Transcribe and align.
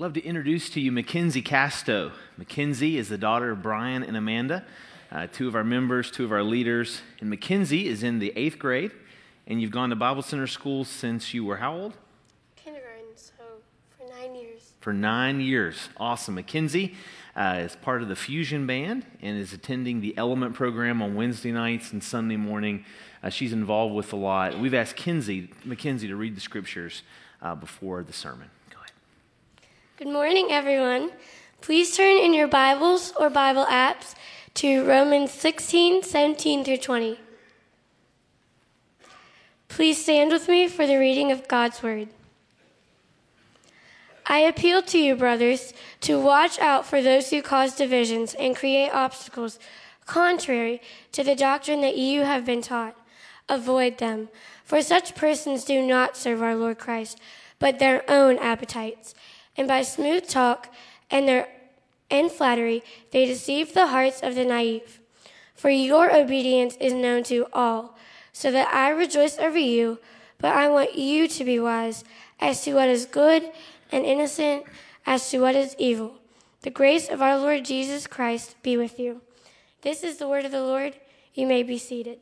love 0.00 0.14
to 0.14 0.24
introduce 0.24 0.70
to 0.70 0.80
you 0.80 0.90
Mackenzie 0.90 1.42
Casto. 1.42 2.12
Mackenzie 2.38 2.96
is 2.96 3.10
the 3.10 3.18
daughter 3.18 3.50
of 3.50 3.60
Brian 3.60 4.02
and 4.02 4.16
Amanda, 4.16 4.64
uh, 5.12 5.26
two 5.30 5.46
of 5.46 5.54
our 5.54 5.62
members, 5.62 6.10
two 6.10 6.24
of 6.24 6.32
our 6.32 6.42
leaders. 6.42 7.02
And 7.20 7.28
Mackenzie 7.28 7.86
is 7.86 8.02
in 8.02 8.18
the 8.18 8.32
eighth 8.34 8.58
grade, 8.58 8.92
and 9.46 9.60
you've 9.60 9.72
gone 9.72 9.90
to 9.90 9.96
Bible 9.96 10.22
Center 10.22 10.46
school 10.46 10.86
since 10.86 11.34
you 11.34 11.44
were 11.44 11.58
how 11.58 11.74
old? 11.74 11.98
Kindergarten, 12.56 13.08
so 13.14 13.34
for 13.98 14.08
nine 14.08 14.34
years. 14.34 14.72
For 14.80 14.94
nine 14.94 15.38
years. 15.42 15.90
Awesome. 15.98 16.36
Mackenzie 16.36 16.94
uh, 17.36 17.60
is 17.60 17.76
part 17.76 18.00
of 18.00 18.08
the 18.08 18.16
Fusion 18.16 18.66
Band 18.66 19.04
and 19.20 19.36
is 19.36 19.52
attending 19.52 20.00
the 20.00 20.16
Element 20.16 20.54
program 20.54 21.02
on 21.02 21.14
Wednesday 21.14 21.52
nights 21.52 21.92
and 21.92 22.02
Sunday 22.02 22.38
morning. 22.38 22.86
Uh, 23.22 23.28
she's 23.28 23.52
involved 23.52 23.94
with 23.94 24.14
a 24.14 24.16
lot. 24.16 24.58
We've 24.58 24.72
asked 24.72 24.96
Kinsey, 24.96 25.52
Mackenzie 25.62 26.08
to 26.08 26.16
read 26.16 26.38
the 26.38 26.40
scriptures 26.40 27.02
uh, 27.42 27.54
before 27.54 28.02
the 28.02 28.14
sermon. 28.14 28.48
Good 30.00 30.08
morning, 30.08 30.46
everyone. 30.48 31.10
Please 31.60 31.94
turn 31.94 32.16
in 32.16 32.32
your 32.32 32.48
Bibles 32.48 33.12
or 33.20 33.28
Bible 33.28 33.66
apps 33.66 34.14
to 34.54 34.82
Romans 34.86 35.30
16, 35.30 36.04
17 36.04 36.64
through 36.64 36.78
20. 36.78 37.20
Please 39.68 40.02
stand 40.02 40.32
with 40.32 40.48
me 40.48 40.68
for 40.68 40.86
the 40.86 40.96
reading 40.96 41.30
of 41.30 41.46
God's 41.48 41.82
Word. 41.82 42.08
I 44.24 44.38
appeal 44.38 44.80
to 44.84 44.98
you, 44.98 45.16
brothers, 45.16 45.74
to 46.00 46.18
watch 46.18 46.58
out 46.60 46.86
for 46.86 47.02
those 47.02 47.28
who 47.28 47.42
cause 47.42 47.76
divisions 47.76 48.32
and 48.32 48.56
create 48.56 48.88
obstacles 48.94 49.58
contrary 50.06 50.80
to 51.12 51.22
the 51.22 51.36
doctrine 51.36 51.82
that 51.82 51.98
you 51.98 52.22
have 52.22 52.46
been 52.46 52.62
taught. 52.62 52.96
Avoid 53.50 53.98
them, 53.98 54.30
for 54.64 54.80
such 54.80 55.14
persons 55.14 55.62
do 55.62 55.86
not 55.86 56.16
serve 56.16 56.42
our 56.42 56.56
Lord 56.56 56.78
Christ, 56.78 57.20
but 57.58 57.78
their 57.78 58.10
own 58.10 58.38
appetites 58.38 59.14
and 59.60 59.68
by 59.68 59.82
smooth 59.82 60.26
talk 60.26 60.72
and 61.10 61.28
their 61.28 61.46
and 62.10 62.32
flattery 62.32 62.82
they 63.10 63.26
deceive 63.26 63.74
the 63.74 63.88
hearts 63.88 64.22
of 64.22 64.34
the 64.34 64.44
naive. 64.44 65.00
For 65.54 65.68
your 65.68 66.16
obedience 66.16 66.78
is 66.80 66.94
known 66.94 67.24
to 67.24 67.46
all, 67.52 67.98
so 68.32 68.50
that 68.50 68.72
I 68.72 68.88
rejoice 68.88 69.38
over 69.38 69.58
you, 69.58 69.98
but 70.38 70.56
I 70.56 70.70
want 70.70 70.94
you 70.94 71.28
to 71.28 71.44
be 71.44 71.60
wise 71.60 72.04
as 72.40 72.64
to 72.64 72.72
what 72.72 72.88
is 72.88 73.04
good 73.04 73.50
and 73.92 74.06
innocent 74.06 74.64
as 75.04 75.28
to 75.30 75.40
what 75.40 75.54
is 75.54 75.76
evil. 75.78 76.14
The 76.62 76.70
grace 76.70 77.10
of 77.10 77.20
our 77.20 77.36
Lord 77.36 77.66
Jesus 77.66 78.06
Christ 78.06 78.56
be 78.62 78.78
with 78.78 78.98
you. 78.98 79.20
This 79.82 80.02
is 80.02 80.16
the 80.16 80.28
word 80.28 80.46
of 80.46 80.52
the 80.52 80.62
Lord. 80.62 80.94
You 81.34 81.46
may 81.46 81.62
be 81.62 81.76
seated. 81.76 82.18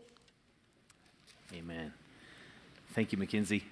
Amen. 1.55 1.93
Thank 2.95 3.13
you, 3.13 3.19
Mackenzie. 3.19 3.63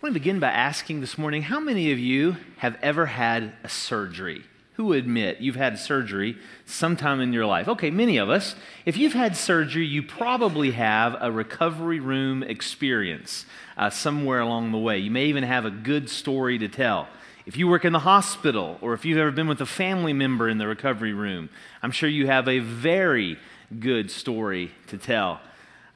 I 0.00 0.06
want 0.06 0.14
to 0.14 0.20
begin 0.20 0.40
by 0.40 0.48
asking 0.48 1.02
this 1.02 1.18
morning 1.18 1.42
how 1.42 1.60
many 1.60 1.92
of 1.92 1.98
you 1.98 2.38
have 2.56 2.78
ever 2.80 3.04
had 3.04 3.52
a 3.62 3.68
surgery? 3.68 4.44
Who 4.76 4.94
admit 4.94 5.42
you've 5.42 5.56
had 5.56 5.78
surgery 5.78 6.38
sometime 6.64 7.20
in 7.20 7.34
your 7.34 7.44
life? 7.44 7.68
Okay, 7.68 7.90
many 7.90 8.16
of 8.16 8.30
us. 8.30 8.56
If 8.86 8.96
you've 8.96 9.12
had 9.12 9.36
surgery, 9.36 9.84
you 9.84 10.02
probably 10.02 10.70
have 10.70 11.18
a 11.20 11.30
recovery 11.30 12.00
room 12.00 12.42
experience 12.42 13.44
uh, 13.76 13.90
somewhere 13.90 14.40
along 14.40 14.72
the 14.72 14.78
way. 14.78 14.96
You 14.96 15.10
may 15.10 15.26
even 15.26 15.44
have 15.44 15.66
a 15.66 15.70
good 15.70 16.08
story 16.08 16.56
to 16.56 16.68
tell. 16.68 17.06
If 17.44 17.58
you 17.58 17.68
work 17.68 17.84
in 17.84 17.92
the 17.92 17.98
hospital 17.98 18.78
or 18.80 18.94
if 18.94 19.04
you've 19.04 19.18
ever 19.18 19.30
been 19.30 19.48
with 19.48 19.60
a 19.60 19.66
family 19.66 20.14
member 20.14 20.48
in 20.48 20.56
the 20.56 20.66
recovery 20.66 21.12
room, 21.12 21.50
I'm 21.82 21.90
sure 21.90 22.08
you 22.08 22.26
have 22.26 22.48
a 22.48 22.60
very 22.60 23.38
good 23.78 24.10
story 24.10 24.72
to 24.86 24.96
tell. 24.96 25.42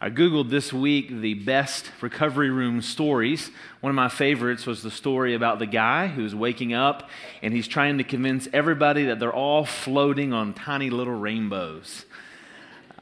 I 0.05 0.11
Googled 0.11 0.51
this 0.51 0.71
week 0.71 1.09
the 1.09 1.33
best 1.33 1.91
recovery 2.03 2.51
room 2.51 2.83
stories. 2.83 3.51
One 3.81 3.89
of 3.89 3.97
my 3.97 4.11
favorites 4.11 4.67
was 4.67 4.83
the 4.83 4.91
story 4.91 5.33
about 5.33 5.61
the 5.61 5.67
guy 5.67 6.09
who's 6.09 6.35
waking 6.35 6.75
up 6.75 7.09
and 7.41 7.55
he's 7.55 7.67
trying 7.67 7.97
to 7.97 8.05
convince 8.05 8.47
everybody 8.53 9.07
that 9.07 9.19
they're 9.19 9.33
all 9.33 9.65
floating 9.65 10.35
on 10.35 10.53
tiny 10.53 10.91
little 10.91 11.15
rainbows. 11.15 12.05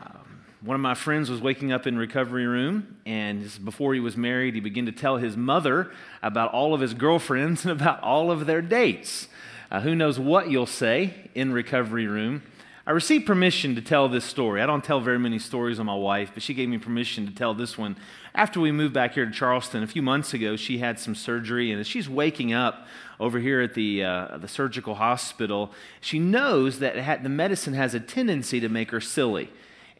Um, 0.00 0.44
one 0.60 0.76
of 0.76 0.80
my 0.80 0.94
friends 0.94 1.28
was 1.28 1.40
waking 1.40 1.72
up 1.72 1.88
in 1.88 1.98
recovery 1.98 2.46
room, 2.46 2.98
and 3.04 3.50
before 3.64 3.94
he 3.94 3.98
was 3.98 4.16
married, 4.16 4.54
he 4.54 4.60
began 4.60 4.86
to 4.86 4.92
tell 4.92 5.16
his 5.16 5.36
mother 5.36 5.90
about 6.22 6.52
all 6.52 6.72
of 6.72 6.80
his 6.80 6.94
girlfriends 6.94 7.64
and 7.64 7.72
about 7.72 8.00
all 8.04 8.30
of 8.30 8.46
their 8.46 8.62
dates. 8.62 9.26
Uh, 9.72 9.80
who 9.80 9.96
knows 9.96 10.20
what 10.20 10.52
you'll 10.52 10.66
say 10.66 11.28
in 11.34 11.52
recovery 11.52 12.06
room? 12.06 12.42
I 12.84 12.90
received 12.90 13.26
permission 13.26 13.76
to 13.76 13.80
tell 13.80 14.08
this 14.08 14.24
story. 14.24 14.60
I 14.60 14.66
don't 14.66 14.82
tell 14.82 15.00
very 15.00 15.18
many 15.18 15.38
stories 15.38 15.78
on 15.78 15.86
my 15.86 15.94
wife, 15.94 16.32
but 16.34 16.42
she 16.42 16.52
gave 16.52 16.68
me 16.68 16.78
permission 16.78 17.26
to 17.26 17.32
tell 17.32 17.54
this 17.54 17.78
one. 17.78 17.96
After 18.34 18.58
we 18.58 18.72
moved 18.72 18.92
back 18.92 19.14
here 19.14 19.24
to 19.24 19.30
Charleston 19.30 19.84
a 19.84 19.86
few 19.86 20.02
months 20.02 20.34
ago, 20.34 20.56
she 20.56 20.78
had 20.78 20.98
some 20.98 21.14
surgery, 21.14 21.70
and 21.70 21.78
as 21.78 21.86
she's 21.86 22.08
waking 22.08 22.52
up 22.52 22.88
over 23.20 23.38
here 23.38 23.60
at 23.60 23.74
the, 23.74 24.02
uh, 24.02 24.38
the 24.38 24.48
surgical 24.48 24.96
hospital, 24.96 25.72
she 26.00 26.18
knows 26.18 26.80
that 26.80 27.22
the 27.22 27.28
medicine 27.28 27.74
has 27.74 27.94
a 27.94 28.00
tendency 28.00 28.58
to 28.58 28.68
make 28.68 28.90
her 28.90 29.00
silly 29.00 29.48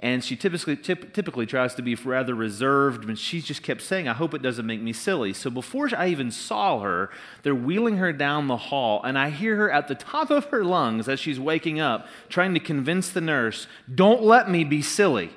and 0.02 0.24
she 0.24 0.34
typically, 0.34 0.76
typ- 0.76 1.12
typically 1.12 1.46
tries 1.46 1.76
to 1.76 1.82
be 1.82 1.94
rather 1.94 2.34
reserved, 2.34 3.06
but 3.06 3.16
she 3.16 3.40
just 3.40 3.62
kept 3.62 3.80
saying, 3.80 4.08
I 4.08 4.12
hope 4.12 4.34
it 4.34 4.42
doesn't 4.42 4.66
make 4.66 4.82
me 4.82 4.92
silly. 4.92 5.32
So 5.32 5.48
before 5.48 5.88
I 5.96 6.08
even 6.08 6.32
saw 6.32 6.80
her, 6.80 7.08
they're 7.44 7.54
wheeling 7.54 7.98
her 7.98 8.12
down 8.12 8.48
the 8.48 8.56
hall, 8.56 9.00
and 9.04 9.16
I 9.16 9.30
hear 9.30 9.54
her 9.56 9.70
at 9.70 9.86
the 9.86 9.94
top 9.94 10.30
of 10.30 10.46
her 10.46 10.64
lungs 10.64 11.08
as 11.08 11.20
she's 11.20 11.38
waking 11.38 11.78
up, 11.78 12.08
trying 12.28 12.52
to 12.54 12.60
convince 12.60 13.10
the 13.10 13.20
nurse, 13.20 13.68
Don't 13.92 14.22
let 14.24 14.50
me 14.50 14.64
be 14.64 14.82
silly. 14.82 15.30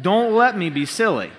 Don't 0.00 0.32
let 0.34 0.56
me 0.56 0.70
be 0.70 0.86
silly. 0.86 1.32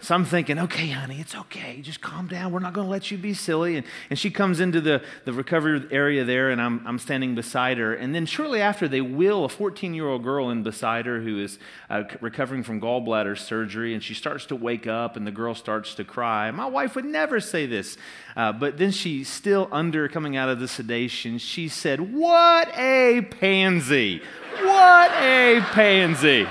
So 0.00 0.14
I'm 0.14 0.24
thinking, 0.24 0.58
okay, 0.58 0.88
honey, 0.88 1.20
it's 1.20 1.34
okay. 1.34 1.80
Just 1.80 2.00
calm 2.00 2.28
down. 2.28 2.52
We're 2.52 2.60
not 2.60 2.74
going 2.74 2.86
to 2.86 2.90
let 2.90 3.10
you 3.10 3.18
be 3.18 3.34
silly. 3.34 3.76
And, 3.76 3.86
and 4.10 4.18
she 4.18 4.30
comes 4.30 4.60
into 4.60 4.80
the, 4.80 5.02
the 5.24 5.32
recovery 5.32 5.86
area 5.90 6.22
there, 6.24 6.50
and 6.50 6.60
I'm, 6.60 6.86
I'm 6.86 6.98
standing 6.98 7.34
beside 7.34 7.78
her. 7.78 7.94
And 7.94 8.14
then 8.14 8.26
shortly 8.26 8.60
after, 8.60 8.86
they 8.86 9.00
wheel 9.00 9.44
a 9.44 9.48
14 9.48 9.94
year 9.94 10.06
old 10.06 10.22
girl 10.22 10.50
in 10.50 10.62
beside 10.62 11.06
her 11.06 11.20
who 11.20 11.40
is 11.40 11.58
uh, 11.88 12.04
recovering 12.20 12.62
from 12.62 12.80
gallbladder 12.80 13.38
surgery. 13.38 13.94
And 13.94 14.02
she 14.02 14.14
starts 14.14 14.46
to 14.46 14.56
wake 14.56 14.86
up, 14.86 15.16
and 15.16 15.26
the 15.26 15.32
girl 15.32 15.54
starts 15.54 15.94
to 15.94 16.04
cry. 16.04 16.50
My 16.50 16.66
wife 16.66 16.94
would 16.94 17.06
never 17.06 17.40
say 17.40 17.66
this. 17.66 17.96
Uh, 18.36 18.52
but 18.52 18.76
then 18.76 18.90
she, 18.90 19.24
still 19.24 19.68
under 19.72 20.08
coming 20.08 20.36
out 20.36 20.48
of 20.48 20.60
the 20.60 20.68
sedation, 20.68 21.38
she 21.38 21.68
said, 21.68 22.12
What 22.12 22.68
a 22.76 23.22
pansy! 23.22 24.20
What 24.60 25.10
a 25.12 25.60
pansy! 25.72 26.46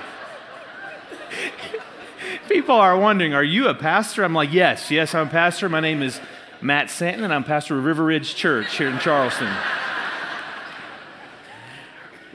People 2.48 2.76
are 2.76 2.96
wondering, 2.96 3.34
are 3.34 3.44
you 3.44 3.70
a 3.70 3.74
pastor? 3.74 4.24
I'm 4.24 4.36
like, 4.36 4.54
yes, 4.54 4.92
yes, 4.92 5.16
I'm 5.16 5.28
a 5.28 5.32
pastor. 5.32 5.68
My 5.68 5.80
name 5.80 6.04
is 6.04 6.22
Matt 6.62 6.92
Santon, 6.92 7.24
and 7.24 7.34
I'm 7.34 7.44
pastor 7.44 7.76
of 7.76 7.84
River 7.84 8.04
Ridge 8.04 8.36
Church 8.36 8.78
here 8.78 8.88
in 8.88 9.00
Charleston. 9.00 9.52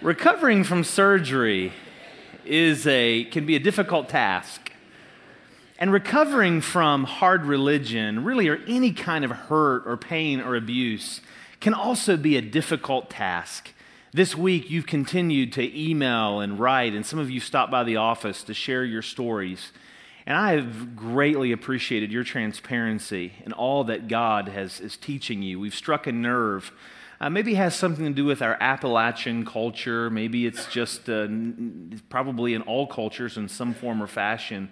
Recovering 0.02 0.64
from 0.64 0.82
surgery 0.82 1.72
is 2.44 2.88
a, 2.88 3.22
can 3.24 3.46
be 3.46 3.54
a 3.54 3.60
difficult 3.60 4.08
task. 4.08 4.72
And 5.78 5.92
recovering 5.92 6.60
from 6.60 7.04
hard 7.04 7.44
religion, 7.44 8.24
really, 8.24 8.48
or 8.48 8.58
any 8.66 8.92
kind 8.92 9.24
of 9.24 9.30
hurt 9.30 9.84
or 9.86 9.96
pain 9.96 10.40
or 10.40 10.56
abuse, 10.56 11.20
can 11.60 11.72
also 11.72 12.16
be 12.16 12.36
a 12.36 12.42
difficult 12.42 13.10
task. 13.10 13.72
This 14.12 14.36
week, 14.36 14.70
you've 14.70 14.88
continued 14.88 15.52
to 15.52 15.80
email 15.80 16.40
and 16.40 16.58
write, 16.58 16.94
and 16.94 17.06
some 17.06 17.20
of 17.20 17.30
you 17.30 17.38
stopped 17.38 17.70
by 17.70 17.84
the 17.84 17.96
office 17.96 18.42
to 18.42 18.54
share 18.54 18.84
your 18.84 19.02
stories. 19.02 19.70
And 20.26 20.36
I 20.36 20.52
have 20.52 20.96
greatly 20.96 21.52
appreciated 21.52 22.12
your 22.12 22.24
transparency 22.24 23.32
and 23.44 23.52
all 23.52 23.84
that 23.84 24.08
God 24.08 24.48
has, 24.48 24.80
is 24.80 24.96
teaching 24.96 25.42
you. 25.42 25.58
We've 25.58 25.74
struck 25.74 26.06
a 26.06 26.12
nerve. 26.12 26.72
Uh, 27.20 27.30
maybe 27.30 27.52
it 27.52 27.56
has 27.56 27.74
something 27.74 28.04
to 28.04 28.12
do 28.12 28.24
with 28.24 28.40
our 28.42 28.56
Appalachian 28.60 29.44
culture. 29.44 30.08
Maybe 30.10 30.46
it's 30.46 30.66
just 30.66 31.08
uh, 31.08 31.28
probably 32.08 32.54
in 32.54 32.62
all 32.62 32.86
cultures 32.86 33.36
in 33.36 33.48
some 33.48 33.74
form 33.74 34.02
or 34.02 34.06
fashion. 34.06 34.70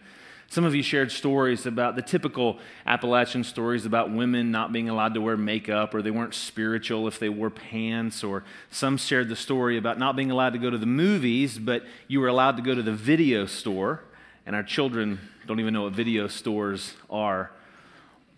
Some 0.50 0.64
of 0.64 0.74
you 0.74 0.82
shared 0.82 1.12
stories 1.12 1.66
about 1.66 1.94
the 1.94 2.00
typical 2.00 2.58
Appalachian 2.86 3.44
stories 3.44 3.84
about 3.84 4.10
women 4.10 4.50
not 4.50 4.72
being 4.72 4.88
allowed 4.88 5.12
to 5.12 5.20
wear 5.20 5.36
makeup 5.36 5.92
or 5.92 6.00
they 6.00 6.10
weren't 6.10 6.32
spiritual 6.32 7.06
if 7.06 7.18
they 7.18 7.28
wore 7.28 7.50
pants, 7.50 8.24
or 8.24 8.44
some 8.70 8.96
shared 8.96 9.28
the 9.28 9.36
story 9.36 9.76
about 9.76 9.98
not 9.98 10.16
being 10.16 10.30
allowed 10.30 10.54
to 10.54 10.58
go 10.58 10.70
to 10.70 10.78
the 10.78 10.86
movies, 10.86 11.58
but 11.58 11.84
you 12.06 12.18
were 12.18 12.28
allowed 12.28 12.56
to 12.56 12.62
go 12.62 12.74
to 12.74 12.82
the 12.82 12.92
video 12.92 13.44
store, 13.44 14.04
and 14.48 14.56
our 14.56 14.62
children 14.62 15.20
don't 15.46 15.60
even 15.60 15.74
know 15.74 15.82
what 15.82 15.92
video 15.92 16.26
stores 16.26 16.94
are. 17.10 17.50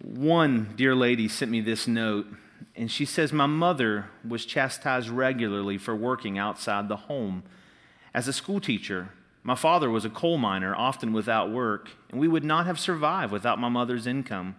One 0.02 0.74
dear 0.74 0.96
lady 0.96 1.28
sent 1.28 1.52
me 1.52 1.60
this 1.60 1.86
note, 1.86 2.26
and 2.74 2.90
she 2.90 3.04
says, 3.04 3.32
My 3.32 3.46
mother 3.46 4.06
was 4.28 4.44
chastised 4.44 5.08
regularly 5.08 5.78
for 5.78 5.94
working 5.94 6.36
outside 6.36 6.88
the 6.88 6.96
home. 6.96 7.44
As 8.12 8.26
a 8.26 8.32
school 8.32 8.58
teacher, 8.58 9.10
my 9.44 9.54
father 9.54 9.88
was 9.88 10.04
a 10.04 10.10
coal 10.10 10.36
miner, 10.36 10.74
often 10.74 11.12
without 11.12 11.52
work, 11.52 11.90
and 12.10 12.20
we 12.20 12.26
would 12.26 12.44
not 12.44 12.66
have 12.66 12.80
survived 12.80 13.32
without 13.32 13.60
my 13.60 13.68
mother's 13.68 14.08
income. 14.08 14.56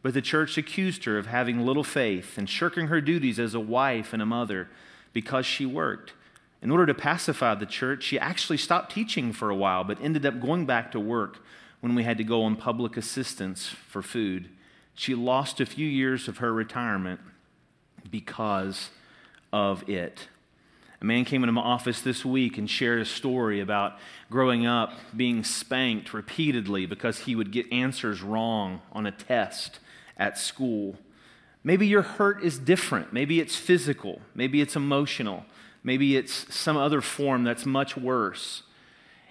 But 0.00 0.14
the 0.14 0.22
church 0.22 0.56
accused 0.56 1.04
her 1.04 1.18
of 1.18 1.26
having 1.26 1.66
little 1.66 1.84
faith 1.84 2.38
and 2.38 2.48
shirking 2.48 2.86
her 2.86 3.02
duties 3.02 3.38
as 3.38 3.52
a 3.52 3.60
wife 3.60 4.14
and 4.14 4.22
a 4.22 4.26
mother 4.26 4.70
because 5.12 5.44
she 5.44 5.66
worked. 5.66 6.14
In 6.62 6.70
order 6.70 6.86
to 6.86 6.94
pacify 6.94 7.54
the 7.54 7.66
church, 7.66 8.02
she 8.02 8.18
actually 8.18 8.56
stopped 8.56 8.92
teaching 8.92 9.32
for 9.32 9.50
a 9.50 9.56
while, 9.56 9.84
but 9.84 10.00
ended 10.02 10.26
up 10.26 10.40
going 10.40 10.66
back 10.66 10.90
to 10.92 11.00
work 11.00 11.38
when 11.80 11.94
we 11.94 12.02
had 12.02 12.18
to 12.18 12.24
go 12.24 12.42
on 12.42 12.56
public 12.56 12.96
assistance 12.96 13.66
for 13.66 14.02
food. 14.02 14.48
She 14.94 15.14
lost 15.14 15.60
a 15.60 15.66
few 15.66 15.86
years 15.86 16.28
of 16.28 16.38
her 16.38 16.52
retirement. 16.52 17.20
because 18.10 18.90
of 19.52 19.88
it. 19.88 20.28
A 21.00 21.04
man 21.04 21.24
came 21.24 21.42
into 21.42 21.52
my 21.52 21.60
office 21.60 22.00
this 22.00 22.24
week 22.24 22.56
and 22.56 22.68
shared 22.68 23.00
a 23.00 23.04
story 23.04 23.60
about 23.60 23.98
growing 24.30 24.66
up 24.66 24.92
being 25.16 25.44
spanked 25.44 26.14
repeatedly 26.14 26.86
because 26.86 27.20
he 27.20 27.34
would 27.34 27.50
get 27.50 27.70
answers 27.72 28.22
wrong 28.22 28.80
on 28.92 29.06
a 29.06 29.12
test 29.12 29.78
at 30.16 30.38
school. 30.38 30.96
Maybe 31.62 31.86
your 31.86 32.02
hurt 32.02 32.42
is 32.42 32.58
different. 32.58 33.12
Maybe 33.12 33.40
it's 33.40 33.56
physical. 33.56 34.20
Maybe 34.34 34.60
it's 34.60 34.76
emotional. 34.76 35.44
Maybe 35.86 36.16
it's 36.16 36.52
some 36.52 36.76
other 36.76 37.00
form 37.00 37.44
that's 37.44 37.64
much 37.64 37.96
worse. 37.96 38.64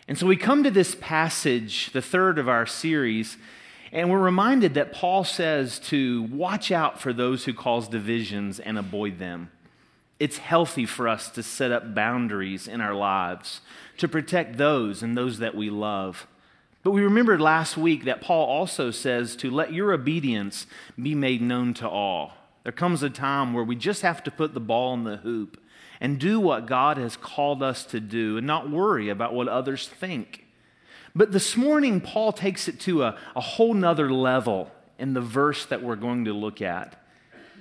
And 0.08 0.18
so 0.18 0.26
we 0.26 0.38
come 0.38 0.64
to 0.64 0.72
this 0.72 0.96
passage, 1.02 1.92
the 1.92 2.02
third 2.02 2.40
of 2.40 2.48
our 2.48 2.66
series, 2.66 3.36
and 3.92 4.10
we're 4.10 4.20
reminded 4.20 4.74
that 4.76 4.94
Paul 4.94 5.26
says 5.26 5.80
to 5.80 6.24
watch 6.24 6.72
out 6.72 7.02
for 7.02 7.12
those 7.12 7.44
who 7.44 7.54
cause 7.54 7.90
divisions 7.90 8.62
and 8.62 8.78
avoid 8.78 9.20
them. 9.20 9.52
It's 10.18 10.38
healthy 10.38 10.86
for 10.86 11.10
us 11.10 11.30
to 11.32 11.44
set 11.44 11.74
up 11.74 11.94
boundaries 11.94 12.70
in 12.70 12.80
our 12.80 12.96
lives 12.96 13.60
to 13.98 14.08
protect 14.08 14.56
those 14.56 15.04
and 15.04 15.18
those 15.18 15.40
that 15.40 15.56
we 15.56 15.70
love. 15.70 16.26
But 16.84 16.92
we 16.92 17.02
remembered 17.02 17.42
last 17.42 17.76
week 17.76 18.06
that 18.06 18.22
Paul 18.22 18.48
also 18.48 18.92
says 18.92 19.36
to 19.38 19.52
let 19.52 19.74
your 19.74 19.92
obedience 19.92 20.68
be 21.02 21.16
made 21.16 21.42
known 21.42 21.74
to 21.76 21.90
all. 21.90 22.32
There 22.64 22.72
comes 22.72 23.04
a 23.04 23.10
time 23.10 23.54
where 23.54 23.64
we 23.66 23.76
just 23.76 24.04
have 24.04 24.24
to 24.24 24.32
put 24.32 24.54
the 24.54 24.62
ball 24.62 24.94
in 24.94 25.04
the 25.04 25.18
hoop 25.18 25.60
and 26.00 26.20
do 26.20 26.40
what 26.40 26.66
God 26.66 26.98
has 26.98 27.16
called 27.16 27.64
us 27.64 27.86
to 27.86 28.00
do 28.00 28.38
and 28.38 28.46
not 28.46 28.70
worry 28.70 29.10
about 29.10 29.34
what 29.34 29.48
others 29.48 29.88
think. 29.88 30.46
But 31.16 31.32
this 31.32 31.56
morning, 31.56 32.02
Paul 32.02 32.34
takes 32.34 32.68
it 32.68 32.80
to 32.82 33.04
a, 33.04 33.18
a 33.36 33.42
whole 33.42 33.74
nother 33.74 34.12
level 34.12 34.72
in 35.00 35.14
the 35.14 35.22
verse 35.22 35.66
that 35.68 35.82
we're 35.82 35.96
going 35.96 36.26
to 36.26 36.34
look 36.34 36.62
at. 36.62 37.02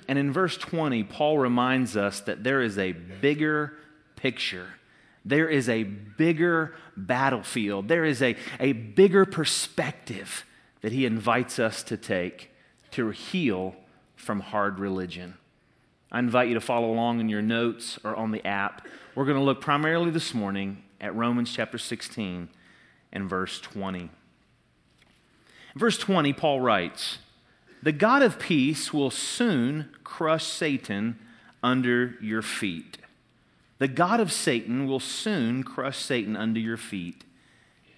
And 0.09 0.19
in 0.19 0.33
verse 0.33 0.57
20, 0.57 1.05
Paul 1.05 1.39
reminds 1.39 1.97
us 1.97 2.21
that 2.21 2.45
there 2.45 2.61
is 2.61 2.79
a 2.79 2.93
bigger 2.93 3.75
picture. 4.17 4.69
There 5.25 5.49
is 5.49 5.69
a 5.69 5.85
bigger 5.85 6.75
battlefield. 6.97 7.89
There 7.89 8.05
is 8.05 8.23
a, 8.23 8.37
a 8.61 8.73
bigger 8.73 9.25
perspective 9.25 10.45
that 10.83 10.93
he 10.93 11.07
invites 11.07 11.59
us 11.59 11.83
to 11.85 11.97
take 11.97 12.51
to 12.91 13.11
heal 13.11 13.75
from 14.17 14.41
hard 14.41 14.79
religion. 14.79 15.35
I 16.15 16.21
invite 16.21 16.47
you 16.47 16.55
to 16.55 16.61
follow 16.61 16.93
along 16.93 17.19
in 17.19 17.29
your 17.29 17.43
notes 17.43 17.99
or 18.05 18.15
on 18.15 18.31
the 18.31 18.47
app. 18.47 18.87
We're 19.17 19.25
going 19.25 19.37
to 19.37 19.43
look 19.43 19.61
primarily 19.61 20.13
this 20.13 20.33
morning 20.33 20.85
at 21.01 21.13
Romans 21.17 21.53
chapter 21.53 21.77
16 21.77 22.49
and 23.13 23.29
verse 23.29 23.61
20. 23.61 24.03
In 24.03 24.11
verse 25.75 25.99
20, 25.99 26.33
Paul 26.33 26.61
writes, 26.61 27.19
the 27.83 27.91
God 27.91 28.23
of 28.23 28.39
peace 28.39 28.93
will 28.93 29.11
soon 29.11 29.89
crush 30.05 30.45
Satan 30.45 31.19
under 31.65 32.15
your 32.21 32.43
feet. 32.43 32.99
The 33.79 33.89
God 33.89 34.21
of 34.21 34.31
Satan 34.31 34.87
will 34.87 35.01
soon 35.01 35.65
crush 35.65 35.99
Satan 35.99 36.37
under 36.37 36.61
your 36.61 36.77
feet. 36.77 37.25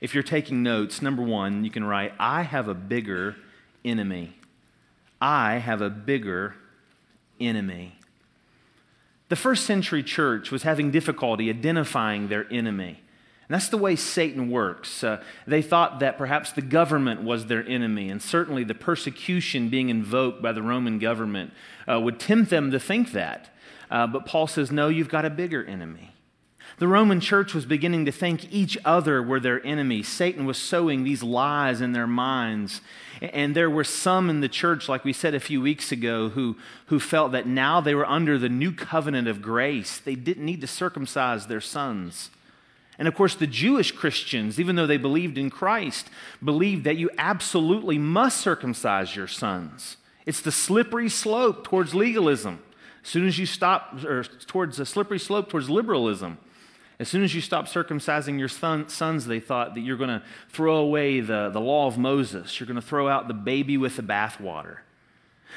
If 0.00 0.14
you're 0.14 0.22
taking 0.22 0.62
notes, 0.62 1.02
number 1.02 1.22
one, 1.22 1.64
you 1.64 1.70
can 1.70 1.84
write, 1.84 2.14
I 2.18 2.44
have 2.44 2.66
a 2.66 2.74
bigger 2.74 3.36
enemy. 3.84 4.38
I 5.20 5.58
have 5.58 5.82
a 5.82 5.90
bigger 5.90 6.54
enemy. 7.38 7.92
The 9.28 9.36
first 9.36 9.66
century 9.66 10.02
church 10.02 10.50
was 10.50 10.62
having 10.62 10.90
difficulty 10.90 11.50
identifying 11.50 12.28
their 12.28 12.46
enemy. 12.52 13.00
And 13.48 13.54
that's 13.54 13.68
the 13.68 13.78
way 13.78 13.94
Satan 13.94 14.50
works. 14.50 15.04
Uh, 15.04 15.22
they 15.46 15.62
thought 15.62 16.00
that 16.00 16.18
perhaps 16.18 16.52
the 16.52 16.62
government 16.62 17.22
was 17.22 17.46
their 17.46 17.64
enemy, 17.66 18.10
and 18.10 18.20
certainly 18.20 18.64
the 18.64 18.74
persecution 18.74 19.68
being 19.68 19.88
invoked 19.88 20.42
by 20.42 20.52
the 20.52 20.62
Roman 20.62 20.98
government 20.98 21.52
uh, 21.88 22.00
would 22.00 22.18
tempt 22.18 22.50
them 22.50 22.72
to 22.72 22.80
think 22.80 23.12
that. 23.12 23.54
Uh, 23.88 24.06
but 24.08 24.26
Paul 24.26 24.48
says, 24.48 24.72
no, 24.72 24.88
you've 24.88 25.08
got 25.08 25.24
a 25.24 25.30
bigger 25.30 25.64
enemy. 25.64 26.12
The 26.78 26.88
Roman 26.88 27.20
church 27.20 27.54
was 27.54 27.64
beginning 27.64 28.04
to 28.04 28.12
think 28.12 28.52
each 28.52 28.76
other 28.84 29.22
were 29.22 29.40
their 29.40 29.64
enemy. 29.64 30.02
Satan 30.02 30.44
was 30.44 30.58
sowing 30.58 31.04
these 31.04 31.22
lies 31.22 31.80
in 31.80 31.92
their 31.92 32.06
minds. 32.06 32.82
And 33.22 33.56
there 33.56 33.70
were 33.70 33.84
some 33.84 34.28
in 34.28 34.40
the 34.40 34.48
church, 34.48 34.86
like 34.86 35.02
we 35.02 35.14
said 35.14 35.34
a 35.34 35.40
few 35.40 35.62
weeks 35.62 35.90
ago, 35.90 36.28
who, 36.28 36.56
who 36.86 37.00
felt 37.00 37.32
that 37.32 37.46
now 37.46 37.80
they 37.80 37.94
were 37.94 38.04
under 38.04 38.36
the 38.36 38.50
new 38.50 38.72
covenant 38.72 39.26
of 39.26 39.40
grace. 39.40 39.98
They 39.98 40.16
didn't 40.16 40.44
need 40.44 40.60
to 40.60 40.66
circumcise 40.66 41.46
their 41.46 41.62
sons. 41.62 42.28
And 42.98 43.08
of 43.08 43.14
course, 43.14 43.34
the 43.34 43.46
Jewish 43.46 43.92
Christians, 43.92 44.60
even 44.60 44.76
though 44.76 44.86
they 44.86 44.98
believed 44.98 45.38
in 45.38 45.48
Christ, 45.48 46.10
believed 46.44 46.84
that 46.84 46.98
you 46.98 47.08
absolutely 47.16 47.96
must 47.96 48.38
circumcise 48.38 49.16
your 49.16 49.28
sons. 49.28 49.96
It's 50.26 50.42
the 50.42 50.52
slippery 50.52 51.08
slope 51.08 51.64
towards 51.64 51.94
legalism. 51.94 52.62
As 53.02 53.08
soon 53.08 53.26
as 53.26 53.38
you 53.38 53.46
stop, 53.46 54.04
or 54.04 54.24
towards 54.24 54.76
the 54.76 54.84
slippery 54.84 55.18
slope 55.18 55.48
towards 55.48 55.70
liberalism, 55.70 56.38
as 56.98 57.08
soon 57.08 57.22
as 57.22 57.34
you 57.34 57.40
stop 57.40 57.66
circumcising 57.66 58.38
your 58.38 58.48
son, 58.48 58.88
sons, 58.88 59.26
they 59.26 59.40
thought 59.40 59.74
that 59.74 59.80
you're 59.80 59.96
going 59.96 60.08
to 60.08 60.22
throw 60.48 60.76
away 60.76 61.20
the, 61.20 61.50
the 61.50 61.60
law 61.60 61.86
of 61.86 61.98
Moses. 61.98 62.58
You're 62.58 62.66
going 62.66 62.76
to 62.76 62.86
throw 62.86 63.08
out 63.08 63.28
the 63.28 63.34
baby 63.34 63.76
with 63.76 63.96
the 63.96 64.02
bathwater. 64.02 64.78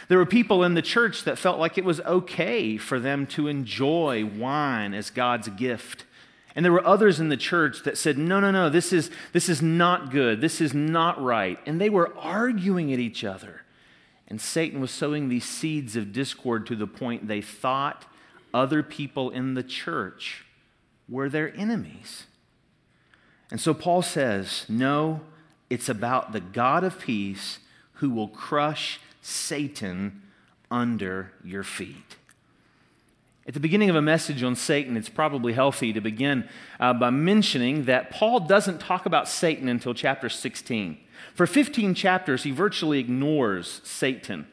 There 0.08 0.18
were 0.18 0.26
people 0.26 0.64
in 0.64 0.74
the 0.74 0.82
church 0.82 1.24
that 1.24 1.38
felt 1.38 1.60
like 1.60 1.78
it 1.78 1.86
was 1.86 2.00
okay 2.02 2.78
for 2.78 3.00
them 3.00 3.26
to 3.28 3.48
enjoy 3.48 4.26
wine 4.26 4.94
as 4.94 5.10
God's 5.10 5.48
gift 5.50 6.06
and 6.56 6.66
there 6.66 6.74
were 6.74 6.86
others 6.86 7.20
in 7.20 7.30
the 7.30 7.38
church 7.38 7.84
that 7.84 7.98
said, 7.98 8.18
no, 8.18 8.40
no, 8.40 8.52
no, 8.52 8.70
this 8.70 8.92
is, 8.92 9.12
this 9.34 9.50
is 9.50 9.62
not 9.62 10.12
good. 10.12 10.42
This 10.42 10.62
is 10.62 10.74
not 10.74 11.22
right. 11.22 11.60
And 11.66 11.80
they 11.80 11.90
were 11.90 12.14
arguing 12.18 12.92
at 12.92 13.00
each 13.00 13.24
other. 13.24 13.62
And 14.28 14.42
Satan 14.42 14.82
was 14.82 14.92
sowing 14.92 15.30
these 15.30 15.46
seeds 15.46 15.96
of 15.96 16.12
discord 16.12 16.66
to 16.68 16.76
the 16.76 16.88
point 16.88 17.28
they 17.28 17.42
thought 17.42 18.06
other 18.54 18.84
people 18.84 19.30
in 19.30 19.54
the 19.54 19.64
church 19.64 20.46
were 21.10 21.30
their 21.30 21.56
enemies. 21.56 22.26
And 23.52 23.60
so 23.60 23.74
Paul 23.74 24.02
says, 24.02 24.66
no, 24.70 25.22
it's 25.70 25.90
about 25.90 26.34
the 26.34 26.40
God 26.40 26.84
of 26.84 27.00
peace 27.00 27.60
who 27.94 28.10
will 28.10 28.28
crush 28.28 29.00
Satan 29.22 30.22
under 30.72 31.32
your 31.44 31.64
feet. 31.64 32.16
At 33.48 33.56
the 33.56 33.60
beginning 33.60 33.90
of 33.90 33.96
a 33.96 34.02
message 34.02 34.44
on 34.44 34.56
Satan, 34.56 34.96
it's 34.96 35.10
probably 35.10 35.54
healthy 35.54 35.92
to 35.94 36.02
begin 36.02 36.48
uh, 36.80 36.94
by 36.94 37.10
mentioning 37.10 37.86
that 37.86 38.12
Paul 38.12 38.42
doesn't 38.42 38.80
talk 38.80 39.08
about 39.08 39.28
Satan 39.28 39.68
until 39.68 39.96
chapter 39.96 40.30
16. 40.30 41.00
For 41.34 41.48
15 41.48 41.96
chapters, 41.96 42.44
he 42.44 42.52
virtually 42.52 43.00
ignores 43.00 43.82
Satan, 43.84 44.48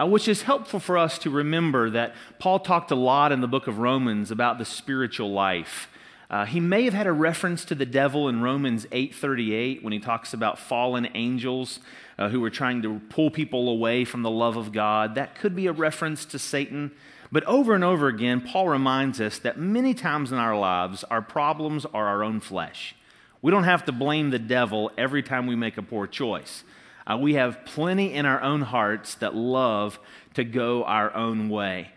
uh, 0.00 0.06
which 0.06 0.28
is 0.28 0.42
helpful 0.42 0.78
for 0.78 0.96
us 0.96 1.18
to 1.18 1.30
remember 1.30 1.90
that 1.90 2.14
Paul 2.38 2.60
talked 2.60 2.92
a 2.92 2.94
lot 2.94 3.32
in 3.32 3.40
the 3.40 3.48
book 3.48 3.66
of 3.66 3.78
Romans 3.78 4.30
about 4.30 4.58
the 4.58 4.64
spiritual 4.64 5.32
life. 5.32 5.88
Uh, 6.28 6.44
he 6.44 6.58
may 6.58 6.84
have 6.84 6.94
had 6.94 7.06
a 7.06 7.12
reference 7.12 7.64
to 7.64 7.74
the 7.74 7.86
devil 7.86 8.28
in 8.28 8.42
Romans 8.42 8.86
8:38 8.90 9.82
when 9.82 9.92
he 9.92 10.00
talks 10.00 10.34
about 10.34 10.58
fallen 10.58 11.08
angels 11.14 11.78
uh, 12.18 12.28
who 12.28 12.40
were 12.40 12.50
trying 12.50 12.82
to 12.82 13.00
pull 13.08 13.30
people 13.30 13.68
away 13.68 14.04
from 14.04 14.22
the 14.22 14.30
love 14.30 14.56
of 14.56 14.72
God. 14.72 15.14
That 15.14 15.34
could 15.36 15.54
be 15.54 15.66
a 15.66 15.72
reference 15.72 16.24
to 16.26 16.38
Satan. 16.38 16.90
But 17.30 17.44
over 17.44 17.74
and 17.74 17.84
over 17.84 18.08
again, 18.08 18.40
Paul 18.40 18.68
reminds 18.68 19.20
us 19.20 19.38
that 19.40 19.58
many 19.58 19.94
times 19.94 20.32
in 20.32 20.38
our 20.38 20.56
lives, 20.58 21.04
our 21.04 21.22
problems 21.22 21.84
are 21.86 22.06
our 22.06 22.22
own 22.22 22.40
flesh. 22.40 22.94
We 23.42 23.50
don't 23.50 23.64
have 23.64 23.84
to 23.84 23.92
blame 23.92 24.30
the 24.30 24.38
devil 24.38 24.90
every 24.96 25.22
time 25.22 25.46
we 25.46 25.56
make 25.56 25.76
a 25.76 25.82
poor 25.82 26.06
choice. 26.06 26.64
Uh, 27.06 27.16
we 27.16 27.34
have 27.34 27.64
plenty 27.64 28.12
in 28.12 28.26
our 28.26 28.40
own 28.42 28.62
hearts 28.62 29.14
that 29.16 29.34
love 29.34 30.00
to 30.34 30.44
go 30.44 30.82
our 30.84 31.14
own 31.14 31.48
way. 31.48 31.90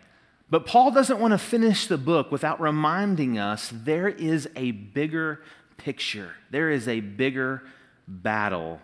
But 0.50 0.66
Paul 0.66 0.90
doesn't 0.90 1.20
want 1.20 1.32
to 1.32 1.38
finish 1.38 1.86
the 1.86 1.96
book 1.96 2.32
without 2.32 2.60
reminding 2.60 3.38
us 3.38 3.72
there 3.72 4.08
is 4.08 4.48
a 4.56 4.72
bigger 4.72 5.42
picture, 5.76 6.32
there 6.50 6.70
is 6.70 6.88
a 6.88 7.00
bigger 7.00 7.62
battle 8.08 8.80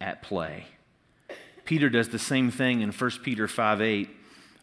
at 0.00 0.22
play. 0.22 0.66
Peter 1.64 1.88
does 1.88 2.08
the 2.08 2.18
same 2.18 2.50
thing 2.50 2.80
in 2.80 2.90
1 2.90 3.10
Peter 3.22 3.46
5 3.46 3.80
8 3.80 4.10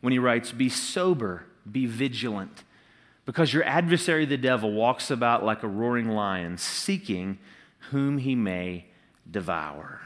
when 0.01 0.11
he 0.11 0.19
writes, 0.19 0.51
Be 0.51 0.69
sober, 0.69 1.45
be 1.71 1.85
vigilant, 1.85 2.63
because 3.25 3.53
your 3.53 3.63
adversary, 3.63 4.25
the 4.25 4.37
devil, 4.37 4.71
walks 4.71 5.11
about 5.11 5.45
like 5.45 5.61
a 5.63 5.67
roaring 5.67 6.09
lion, 6.09 6.57
seeking 6.57 7.37
whom 7.91 8.17
he 8.17 8.35
may 8.35 8.85
devour. 9.29 10.01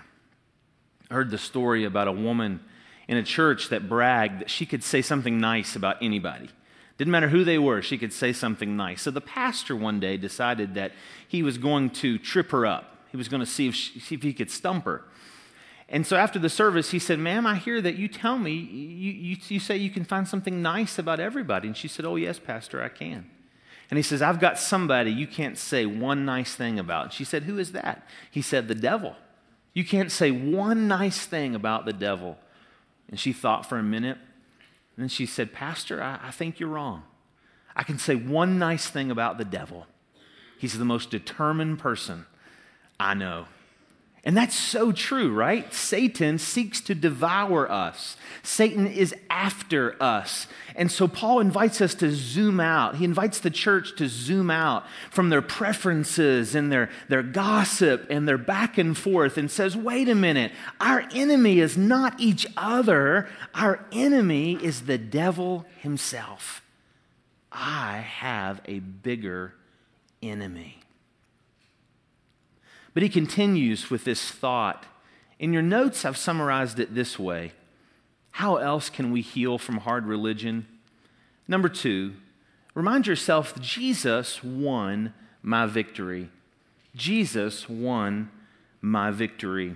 I 1.09 1.15
heard 1.15 1.31
the 1.31 1.38
story 1.38 1.85
about 1.85 2.07
a 2.07 2.12
woman 2.12 2.59
in 3.07 3.17
a 3.17 3.24
church 3.24 3.69
that 3.69 3.89
bragged 3.89 4.41
that 4.41 4.50
she 4.50 4.65
could 4.65 4.83
say 4.83 5.01
something 5.01 5.39
nice 5.39 5.75
about 5.75 5.98
anybody. 6.01 6.50
Didn't 6.98 7.12
matter 7.12 7.29
who 7.29 7.43
they 7.43 7.57
were, 7.57 7.81
she 7.81 7.98
could 7.98 8.13
say 8.13 8.33
something 8.33 8.77
nice. 8.77 9.01
So 9.01 9.12
the 9.12 9.22
pastor 9.22 9.75
one 9.75 10.00
day 10.00 10.17
decided 10.17 10.75
that 10.75 10.91
he 11.27 11.43
was 11.43 11.57
going 11.57 11.89
to 11.91 12.17
trip 12.17 12.51
her 12.51 12.65
up. 12.65 12.98
He 13.12 13.17
was 13.17 13.27
going 13.27 13.41
to 13.41 13.45
see 13.45 13.67
if, 13.67 13.75
she, 13.75 14.00
see 14.00 14.15
if 14.15 14.24
he 14.24 14.33
could 14.33 14.51
stump 14.51 14.86
her. 14.86 15.03
And 15.89 16.07
so 16.07 16.15
after 16.15 16.39
the 16.39 16.50
service, 16.50 16.91
he 16.91 17.00
said, 17.00 17.19
Ma'am, 17.19 17.45
I 17.45 17.55
hear 17.55 17.81
that 17.81 17.95
you 17.95 18.07
tell 18.07 18.38
me, 18.38 18.51
you, 18.51 19.12
you, 19.12 19.38
you, 19.48 19.60
say 19.60 19.77
you 19.77 19.89
can 19.89 20.05
find 20.05 20.27
something 20.27 20.62
nice 20.62 20.98
about 20.98 21.19
everybody. 21.19 21.67
And 21.67 21.77
she 21.77 21.88
said, 21.88 22.05
Oh, 22.05 22.15
yes, 22.15 22.39
Pastor, 22.39 22.81
I 22.81 22.89
can. 22.89 23.29
And 23.91 23.98
he 23.98 24.03
says, 24.03 24.22
I've 24.22 24.39
got 24.39 24.57
somebody 24.57 25.12
you 25.12 25.27
can't 25.27 25.57
say 25.57 25.86
one 25.86 26.25
nice 26.25 26.55
thing 26.55 26.79
about. 26.79 27.03
And 27.03 27.13
she 27.13 27.24
said, 27.24 27.43
Who 27.43 27.60
is 27.60 27.74
that? 27.74 28.07
He 28.31 28.41
said, 28.41 28.67
The 28.67 28.75
devil. 28.75 29.15
You 29.74 29.83
can't 29.83 30.12
say 30.12 30.31
one 30.31 30.88
nice 30.88 31.25
thing 31.25 31.53
about 31.53 31.86
the 31.86 31.93
devil. 31.93 32.38
And 33.10 33.19
she 33.19 33.33
thought 33.33 33.67
for 33.67 33.77
a 33.77 33.83
minute. 33.83 34.17
And 34.95 35.03
then 35.03 35.10
she 35.10 35.25
said, 35.25 35.53
Pastor, 35.53 36.01
I, 36.01 36.19
I 36.24 36.31
think 36.31 36.60
you're 36.60 36.69
wrong. 36.69 37.03
I 37.75 37.83
can 37.83 37.98
say 37.98 38.15
one 38.15 38.60
nice 38.60 38.88
thing 38.88 39.12
about 39.12 39.38
the 39.38 39.45
devil 39.45 39.88
he's 40.57 40.77
the 40.77 40.86
most 40.86 41.10
determined 41.10 41.77
person 41.77 42.25
I 42.98 43.15
know. 43.15 43.48
And 44.25 44.38
that's 44.38 44.56
so 44.56 44.94
true, 44.94 45.34
right? 45.34 45.74
Satan 45.74 46.38
seeks 46.38 46.80
to 46.82 46.96
devour 46.96 47.70
us. 47.70 48.15
Satan 48.42 48.88
is 48.88 49.13
after 49.30 50.01
us. 50.01 50.48
And 50.77 50.89
so 50.89 51.10
Paul 51.10 51.42
invites 51.42 51.82
us 51.82 51.94
to 51.96 52.10
zoom 52.10 52.62
out. 52.62 52.96
He 52.96 53.03
invites 53.03 53.39
the 53.39 53.50
church 53.50 53.98
to 53.98 54.08
zoom 54.08 54.50
out 54.50 54.86
from 55.12 55.30
their 55.30 55.42
preferences 55.42 56.56
and 56.56 56.72
their, 56.72 56.89
their 57.10 57.22
gossip 57.22 58.08
and 58.10 58.25
their 58.25 58.38
back 58.38 58.77
and 58.77 58.98
forth 58.98 59.38
and 59.38 59.51
says, 59.51 59.75
wait 59.75 60.08
a 60.08 60.15
minute, 60.15 60.53
our 60.80 61.06
enemy 61.13 61.60
is 61.60 61.77
not 61.77 62.18
each 62.18 62.48
other, 62.56 63.27
our 63.53 63.86
enemy 63.92 64.53
is 64.63 64.84
the 64.84 64.98
devil 64.98 65.65
himself. 65.82 66.62
I 67.51 67.98
have 67.98 68.62
a 68.65 68.80
bigger 68.80 69.53
enemy. 70.22 70.83
But 72.93 73.03
he 73.03 73.09
continues 73.09 73.89
with 73.89 74.03
this 74.03 74.29
thought. 74.29 74.85
In 75.39 75.53
your 75.53 75.62
notes, 75.62 76.05
I've 76.05 76.17
summarized 76.17 76.79
it 76.79 76.95
this 76.95 77.17
way 77.17 77.51
How 78.31 78.57
else 78.57 78.89
can 78.89 79.12
we 79.12 79.21
heal 79.21 79.57
from 79.57 79.77
hard 79.77 80.05
religion? 80.05 80.67
Number 81.47 81.69
two, 81.69 82.13
remind 82.73 83.07
yourself 83.07 83.59
Jesus 83.59 84.43
won 84.43 85.13
my 85.41 85.65
victory. 85.65 86.29
Jesus 86.95 87.67
won 87.67 88.29
my 88.81 89.12
victory. 89.12 89.75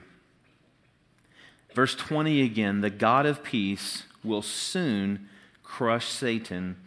Verse 1.73 1.95
20 1.95 2.41
again 2.41 2.81
the 2.81 2.89
God 2.89 3.25
of 3.25 3.43
peace 3.43 4.03
will 4.23 4.41
soon 4.41 5.27
crush 5.63 6.07
Satan 6.07 6.77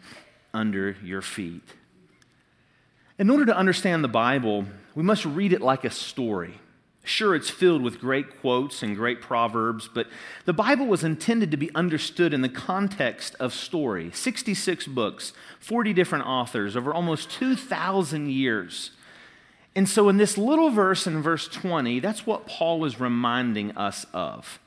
under 0.53 0.97
your 1.03 1.21
feet. 1.21 1.63
In 3.17 3.29
order 3.29 3.45
to 3.45 3.55
understand 3.55 4.03
the 4.03 4.09
Bible, 4.09 4.65
we 4.95 5.03
must 5.03 5.25
read 5.25 5.53
it 5.53 5.61
like 5.61 5.83
a 5.83 5.89
story. 5.89 6.59
Sure, 7.03 7.33
it's 7.33 7.49
filled 7.49 7.81
with 7.81 7.99
great 7.99 8.39
quotes 8.41 8.83
and 8.83 8.95
great 8.95 9.21
proverbs, 9.21 9.89
but 9.91 10.07
the 10.45 10.53
Bible 10.53 10.85
was 10.85 11.03
intended 11.03 11.49
to 11.49 11.57
be 11.57 11.73
understood 11.73 12.31
in 12.31 12.41
the 12.41 12.49
context 12.49 13.35
of 13.39 13.53
story. 13.53 14.11
66 14.13 14.85
books, 14.87 15.33
40 15.59 15.93
different 15.93 16.27
authors, 16.27 16.75
over 16.75 16.93
almost 16.93 17.31
2,000 17.31 18.29
years. 18.29 18.91
And 19.75 19.89
so, 19.89 20.09
in 20.09 20.17
this 20.17 20.37
little 20.37 20.69
verse 20.69 21.07
in 21.07 21.21
verse 21.23 21.47
20, 21.47 21.99
that's 22.01 22.27
what 22.27 22.45
Paul 22.45 22.85
is 22.85 22.99
reminding 22.99 23.71
us 23.71 24.05
of. 24.13 24.59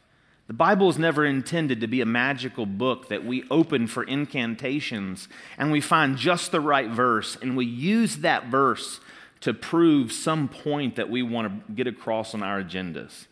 The 0.46 0.54
Bible 0.54 0.90
is 0.90 0.98
never 0.98 1.24
intended 1.24 1.80
to 1.80 1.86
be 1.86 2.00
a 2.00 2.06
magical 2.06 2.66
book 2.66 3.08
that 3.08 3.24
we 3.24 3.44
open 3.50 3.86
for 3.86 4.02
incantations 4.02 5.28
and 5.56 5.70
we 5.70 5.80
find 5.80 6.18
just 6.18 6.52
the 6.52 6.60
right 6.60 6.90
verse 6.90 7.36
and 7.40 7.56
we 7.56 7.64
use 7.64 8.16
that 8.18 8.46
verse 8.48 9.00
to 9.44 9.52
prove 9.52 10.10
some 10.10 10.48
point 10.48 10.96
that 10.96 11.10
we 11.10 11.22
want 11.22 11.66
to 11.66 11.72
get 11.74 11.86
across 11.86 12.32
on 12.32 12.42
our 12.42 12.62
agendas. 12.62 13.26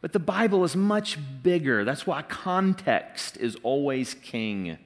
But 0.00 0.12
the 0.12 0.20
Bible 0.20 0.62
is 0.62 0.76
much 0.76 1.18
bigger. 1.42 1.84
That's 1.84 2.06
why 2.06 2.22
context 2.22 3.36
is 3.38 3.56
always 3.64 4.14
king. 4.14 4.78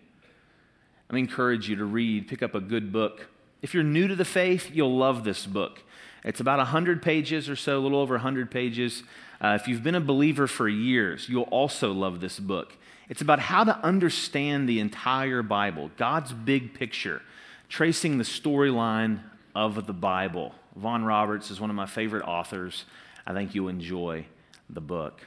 I 1.10 1.18
encourage 1.18 1.68
you 1.68 1.76
to 1.76 1.84
read, 1.84 2.28
pick 2.28 2.42
up 2.42 2.54
a 2.54 2.62
good 2.62 2.94
book. 2.94 3.28
If 3.60 3.74
you're 3.74 3.82
new 3.82 4.08
to 4.08 4.16
the 4.16 4.24
faith, 4.24 4.70
you'll 4.72 4.96
love 4.96 5.22
this 5.22 5.44
book. 5.44 5.82
It's 6.24 6.40
about 6.40 6.56
100 6.56 7.02
pages 7.02 7.50
or 7.50 7.56
so, 7.56 7.78
a 7.78 7.80
little 7.80 8.00
over 8.00 8.14
100 8.14 8.50
pages. 8.50 9.02
Uh, 9.42 9.58
if 9.60 9.68
you've 9.68 9.82
been 9.82 9.96
a 9.96 10.00
believer 10.00 10.46
for 10.46 10.66
years, 10.66 11.28
you'll 11.28 11.42
also 11.42 11.92
love 11.92 12.20
this 12.20 12.40
book. 12.40 12.74
It's 13.10 13.20
about 13.20 13.40
how 13.40 13.64
to 13.64 13.76
understand 13.80 14.66
the 14.66 14.80
entire 14.80 15.42
Bible, 15.42 15.90
God's 15.98 16.32
big 16.32 16.72
picture, 16.72 17.20
tracing 17.68 18.16
the 18.16 18.24
storyline 18.24 19.20
of 19.58 19.86
the 19.86 19.92
Bible. 19.92 20.54
Vaughan 20.76 21.04
Roberts 21.04 21.50
is 21.50 21.60
one 21.60 21.68
of 21.68 21.74
my 21.74 21.86
favorite 21.86 22.22
authors. 22.22 22.84
I 23.26 23.32
think 23.32 23.56
you'll 23.56 23.68
enjoy 23.68 24.24
the 24.70 24.80
book. 24.80 25.22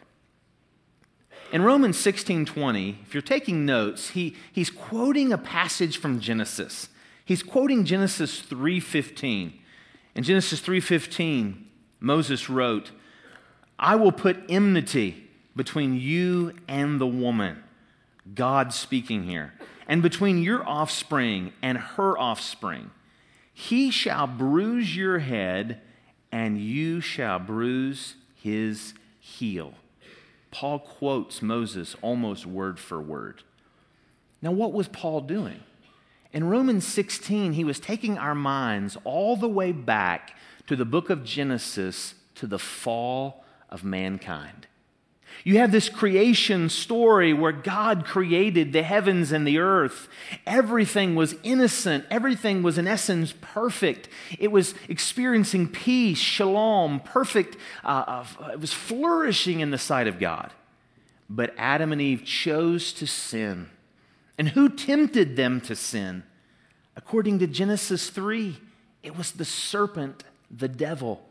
In 1.51 1.61
Romans 1.63 1.97
16:20, 1.97 2.95
if 3.03 3.13
you're 3.13 3.21
taking 3.21 3.65
notes, 3.65 4.11
he, 4.11 4.37
he's 4.53 4.69
quoting 4.69 5.33
a 5.33 5.37
passage 5.37 5.97
from 5.97 6.21
Genesis. 6.21 6.87
He's 7.25 7.43
quoting 7.43 7.83
Genesis 7.83 8.41
3:15. 8.41 9.51
In 10.15 10.23
Genesis 10.23 10.61
3:15, 10.61 11.65
Moses 11.99 12.49
wrote, 12.49 12.91
I 13.77 13.95
will 13.95 14.13
put 14.13 14.37
enmity 14.47 15.27
between 15.57 15.99
you 15.99 16.53
and 16.69 17.01
the 17.01 17.07
woman. 17.07 17.61
God 18.33 18.71
speaking 18.73 19.23
here. 19.23 19.53
And 19.89 20.01
between 20.01 20.41
your 20.41 20.65
offspring 20.65 21.51
and 21.61 21.77
her 21.77 22.17
offspring. 22.17 22.91
He 23.53 23.91
shall 23.91 24.27
bruise 24.27 24.95
your 24.95 25.19
head, 25.19 25.81
and 26.31 26.59
you 26.59 27.01
shall 27.01 27.39
bruise 27.39 28.15
his 28.35 28.93
heel. 29.19 29.73
Paul 30.51 30.79
quotes 30.79 31.41
Moses 31.41 31.95
almost 32.01 32.45
word 32.45 32.79
for 32.79 33.01
word. 33.01 33.43
Now, 34.41 34.51
what 34.51 34.73
was 34.73 34.87
Paul 34.87 35.21
doing? 35.21 35.61
In 36.33 36.45
Romans 36.45 36.87
16, 36.87 37.53
he 37.53 37.63
was 37.63 37.79
taking 37.79 38.17
our 38.17 38.35
minds 38.35 38.97
all 39.03 39.35
the 39.35 39.49
way 39.49 39.71
back 39.71 40.35
to 40.67 40.75
the 40.75 40.85
book 40.85 41.09
of 41.09 41.23
Genesis 41.23 42.15
to 42.35 42.47
the 42.47 42.59
fall 42.59 43.43
of 43.69 43.83
mankind. 43.83 44.67
You 45.43 45.57
have 45.57 45.71
this 45.71 45.89
creation 45.89 46.69
story 46.69 47.33
where 47.33 47.51
God 47.51 48.05
created 48.05 48.73
the 48.73 48.83
heavens 48.83 49.31
and 49.31 49.45
the 49.45 49.57
earth. 49.57 50.07
Everything 50.45 51.15
was 51.15 51.35
innocent. 51.43 52.05
Everything 52.11 52.61
was, 52.61 52.77
in 52.77 52.87
essence, 52.87 53.33
perfect. 53.41 54.07
It 54.37 54.51
was 54.51 54.75
experiencing 54.87 55.67
peace, 55.67 56.19
shalom, 56.19 56.99
perfect. 56.99 57.57
Uh, 57.83 58.23
uh, 58.39 58.49
it 58.51 58.59
was 58.59 58.73
flourishing 58.73 59.61
in 59.61 59.71
the 59.71 59.77
sight 59.77 60.07
of 60.07 60.19
God. 60.19 60.51
But 61.29 61.53
Adam 61.57 61.91
and 61.91 62.01
Eve 62.01 62.23
chose 62.23 62.93
to 62.93 63.07
sin. 63.07 63.69
And 64.37 64.49
who 64.49 64.69
tempted 64.69 65.35
them 65.35 65.61
to 65.61 65.75
sin? 65.75 66.23
According 66.95 67.39
to 67.39 67.47
Genesis 67.47 68.09
3, 68.09 68.57
it 69.01 69.17
was 69.17 69.31
the 69.31 69.45
serpent, 69.45 70.23
the 70.49 70.67
devil. 70.67 71.25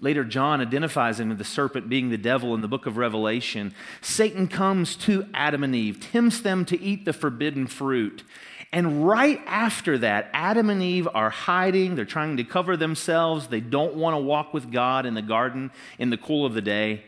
Later, 0.00 0.24
John 0.24 0.60
identifies 0.60 1.20
him 1.20 1.30
as 1.30 1.38
the 1.38 1.44
serpent 1.44 1.88
being 1.88 2.08
the 2.08 2.16
devil 2.16 2.54
in 2.54 2.62
the 2.62 2.68
book 2.68 2.86
of 2.86 2.96
Revelation. 2.96 3.74
Satan 4.00 4.48
comes 4.48 4.96
to 4.96 5.26
Adam 5.34 5.62
and 5.62 5.74
Eve, 5.74 6.00
tempts 6.00 6.40
them 6.40 6.64
to 6.66 6.80
eat 6.80 7.04
the 7.04 7.12
forbidden 7.12 7.66
fruit. 7.66 8.24
And 8.72 9.06
right 9.06 9.40
after 9.46 9.98
that, 9.98 10.30
Adam 10.32 10.70
and 10.70 10.82
Eve 10.82 11.08
are 11.12 11.30
hiding. 11.30 11.96
They're 11.96 12.04
trying 12.04 12.36
to 12.36 12.44
cover 12.44 12.76
themselves. 12.76 13.48
They 13.48 13.60
don't 13.60 13.96
want 13.96 14.14
to 14.14 14.20
walk 14.20 14.54
with 14.54 14.70
God 14.70 15.06
in 15.06 15.14
the 15.14 15.22
garden 15.22 15.70
in 15.98 16.10
the 16.10 16.16
cool 16.16 16.46
of 16.46 16.54
the 16.54 16.62
day. 16.62 17.04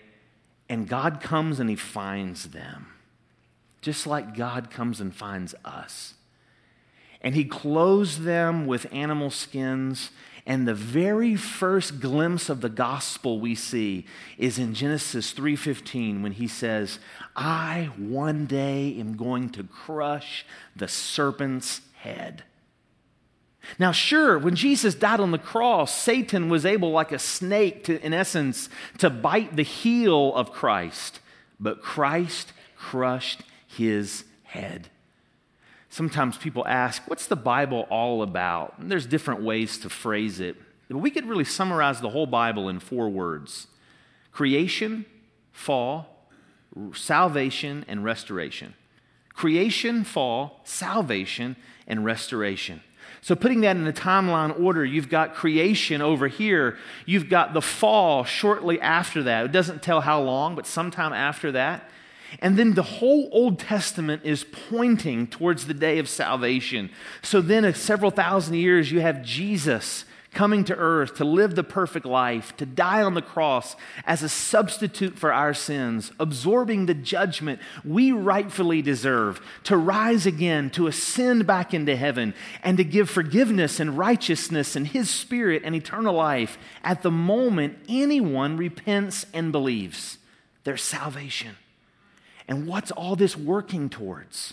And 0.68 0.88
God 0.88 1.20
comes 1.20 1.60
and 1.60 1.70
he 1.70 1.76
finds 1.76 2.48
them, 2.48 2.88
just 3.80 4.06
like 4.06 4.36
God 4.36 4.70
comes 4.70 5.00
and 5.00 5.14
finds 5.14 5.54
us. 5.64 6.14
And 7.20 7.36
he 7.36 7.44
clothes 7.44 8.24
them 8.24 8.66
with 8.66 8.92
animal 8.92 9.30
skins 9.30 10.10
and 10.44 10.66
the 10.66 10.74
very 10.74 11.36
first 11.36 12.00
glimpse 12.00 12.48
of 12.48 12.60
the 12.60 12.68
gospel 12.68 13.38
we 13.38 13.54
see 13.54 14.06
is 14.38 14.58
in 14.58 14.74
Genesis 14.74 15.32
3:15 15.32 16.22
when 16.22 16.32
he 16.32 16.48
says, 16.48 16.98
"I 17.36 17.90
one 17.96 18.46
day 18.46 18.96
am 18.98 19.16
going 19.16 19.50
to 19.50 19.62
crush 19.62 20.44
the 20.74 20.88
serpent's 20.88 21.82
head." 21.94 22.44
Now, 23.78 23.92
sure, 23.92 24.38
when 24.38 24.56
Jesus 24.56 24.94
died 24.94 25.20
on 25.20 25.30
the 25.30 25.38
cross, 25.38 25.94
Satan 25.94 26.48
was 26.48 26.66
able, 26.66 26.90
like 26.90 27.12
a 27.12 27.18
snake, 27.18 27.84
to, 27.84 28.04
in 28.04 28.12
essence, 28.12 28.68
to 28.98 29.08
bite 29.08 29.54
the 29.54 29.62
heel 29.62 30.34
of 30.34 30.52
Christ, 30.52 31.20
but 31.60 31.80
Christ 31.80 32.52
crushed 32.76 33.42
his 33.66 34.24
head. 34.42 34.88
Sometimes 35.92 36.38
people 36.38 36.66
ask, 36.66 37.02
what's 37.06 37.26
the 37.26 37.36
Bible 37.36 37.86
all 37.90 38.22
about? 38.22 38.78
And 38.78 38.90
there's 38.90 39.04
different 39.04 39.42
ways 39.42 39.76
to 39.80 39.90
phrase 39.90 40.40
it. 40.40 40.56
But 40.88 40.96
we 40.96 41.10
could 41.10 41.28
really 41.28 41.44
summarize 41.44 42.00
the 42.00 42.08
whole 42.08 42.24
Bible 42.24 42.70
in 42.70 42.80
four 42.80 43.10
words 43.10 43.66
creation, 44.32 45.04
fall, 45.52 46.26
salvation, 46.94 47.84
and 47.88 48.02
restoration. 48.02 48.72
Creation, 49.34 50.02
fall, 50.02 50.62
salvation, 50.64 51.56
and 51.86 52.06
restoration. 52.06 52.80
So, 53.20 53.34
putting 53.34 53.60
that 53.60 53.76
in 53.76 53.86
a 53.86 53.92
timeline 53.92 54.58
order, 54.58 54.86
you've 54.86 55.10
got 55.10 55.34
creation 55.34 56.00
over 56.00 56.26
here. 56.26 56.78
You've 57.04 57.28
got 57.28 57.52
the 57.52 57.60
fall 57.60 58.24
shortly 58.24 58.80
after 58.80 59.24
that. 59.24 59.44
It 59.44 59.52
doesn't 59.52 59.82
tell 59.82 60.00
how 60.00 60.22
long, 60.22 60.54
but 60.54 60.66
sometime 60.66 61.12
after 61.12 61.52
that. 61.52 61.90
And 62.40 62.58
then 62.58 62.74
the 62.74 62.82
whole 62.82 63.28
Old 63.32 63.58
Testament 63.58 64.22
is 64.24 64.44
pointing 64.70 65.26
towards 65.26 65.66
the 65.66 65.74
day 65.74 65.98
of 65.98 66.08
salvation. 66.08 66.90
So 67.22 67.40
then, 67.40 67.64
uh, 67.64 67.72
several 67.72 68.10
thousand 68.10 68.54
years, 68.54 68.90
you 68.90 69.00
have 69.00 69.22
Jesus 69.22 70.04
coming 70.34 70.64
to 70.64 70.74
earth 70.76 71.16
to 71.16 71.24
live 71.24 71.54
the 71.54 71.64
perfect 71.64 72.06
life, 72.06 72.56
to 72.56 72.66
die 72.66 73.02
on 73.02 73.14
the 73.14 73.22
cross 73.22 73.76
as 74.06 74.22
a 74.22 74.28
substitute 74.28 75.18
for 75.18 75.32
our 75.32 75.52
sins, 75.52 76.10
absorbing 76.18 76.86
the 76.86 76.94
judgment 76.94 77.60
we 77.84 78.12
rightfully 78.12 78.80
deserve, 78.80 79.40
to 79.64 79.76
rise 79.76 80.24
again, 80.26 80.70
to 80.70 80.86
ascend 80.86 81.46
back 81.46 81.74
into 81.74 81.94
heaven, 81.96 82.34
and 82.62 82.78
to 82.78 82.84
give 82.84 83.10
forgiveness 83.10 83.78
and 83.78 83.98
righteousness 83.98 84.74
and 84.74 84.88
His 84.88 85.10
Spirit 85.10 85.62
and 85.64 85.74
eternal 85.74 86.14
life 86.14 86.58
at 86.82 87.02
the 87.02 87.10
moment 87.10 87.78
anyone 87.88 88.56
repents 88.56 89.26
and 89.34 89.52
believes 89.52 90.18
their 90.64 90.76
salvation. 90.76 91.56
And 92.52 92.66
what's 92.66 92.90
all 92.90 93.16
this 93.16 93.34
working 93.34 93.88
towards? 93.88 94.52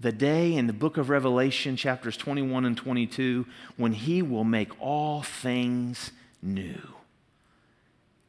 The 0.00 0.10
day 0.10 0.54
in 0.54 0.66
the 0.66 0.72
book 0.72 0.96
of 0.96 1.10
Revelation, 1.10 1.76
chapters 1.76 2.16
21 2.16 2.64
and 2.64 2.74
22, 2.74 3.44
when 3.76 3.92
he 3.92 4.22
will 4.22 4.42
make 4.42 4.70
all 4.80 5.20
things 5.20 6.12
new. 6.40 6.80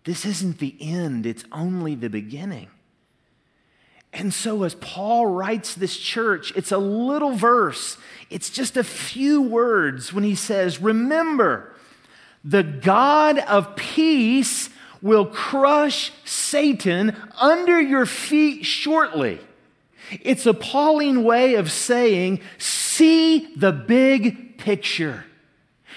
This 0.03 0.25
isn't 0.25 0.57
the 0.57 0.75
end, 0.81 1.25
it's 1.25 1.45
only 1.53 1.95
the 1.95 2.09
beginning. 2.09 2.67
And 4.11 4.33
so, 4.33 4.63
as 4.63 4.75
Paul 4.75 5.25
writes 5.25 5.73
this 5.73 5.95
church, 5.95 6.51
it's 6.57 6.73
a 6.73 6.77
little 6.77 7.31
verse, 7.31 7.95
it's 8.29 8.49
just 8.49 8.75
a 8.75 8.83
few 8.83 9.41
words 9.41 10.11
when 10.11 10.25
he 10.25 10.35
says, 10.35 10.81
Remember, 10.81 11.73
the 12.43 12.63
God 12.63 13.39
of 13.39 13.77
peace 13.77 14.69
will 15.01 15.25
crush 15.25 16.11
Satan 16.25 17.15
under 17.39 17.79
your 17.79 18.05
feet 18.05 18.65
shortly. 18.65 19.39
It's 20.21 20.45
a 20.45 20.53
Pauline 20.53 21.23
way 21.23 21.55
of 21.55 21.71
saying, 21.71 22.41
see 22.57 23.53
the 23.55 23.71
big 23.71 24.57
picture. 24.57 25.25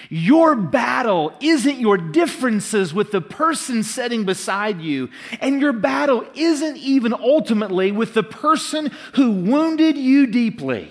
Your 0.09 0.55
battle 0.55 1.33
isn't 1.41 1.79
your 1.79 1.97
differences 1.97 2.93
with 2.93 3.11
the 3.11 3.21
person 3.21 3.83
sitting 3.83 4.23
beside 4.23 4.81
you, 4.81 5.09
and 5.41 5.59
your 5.61 5.73
battle 5.73 6.25
isn't 6.35 6.77
even 6.77 7.13
ultimately 7.13 7.91
with 7.91 8.13
the 8.13 8.23
person 8.23 8.91
who 9.13 9.31
wounded 9.31 9.97
you 9.97 10.27
deeply. 10.27 10.89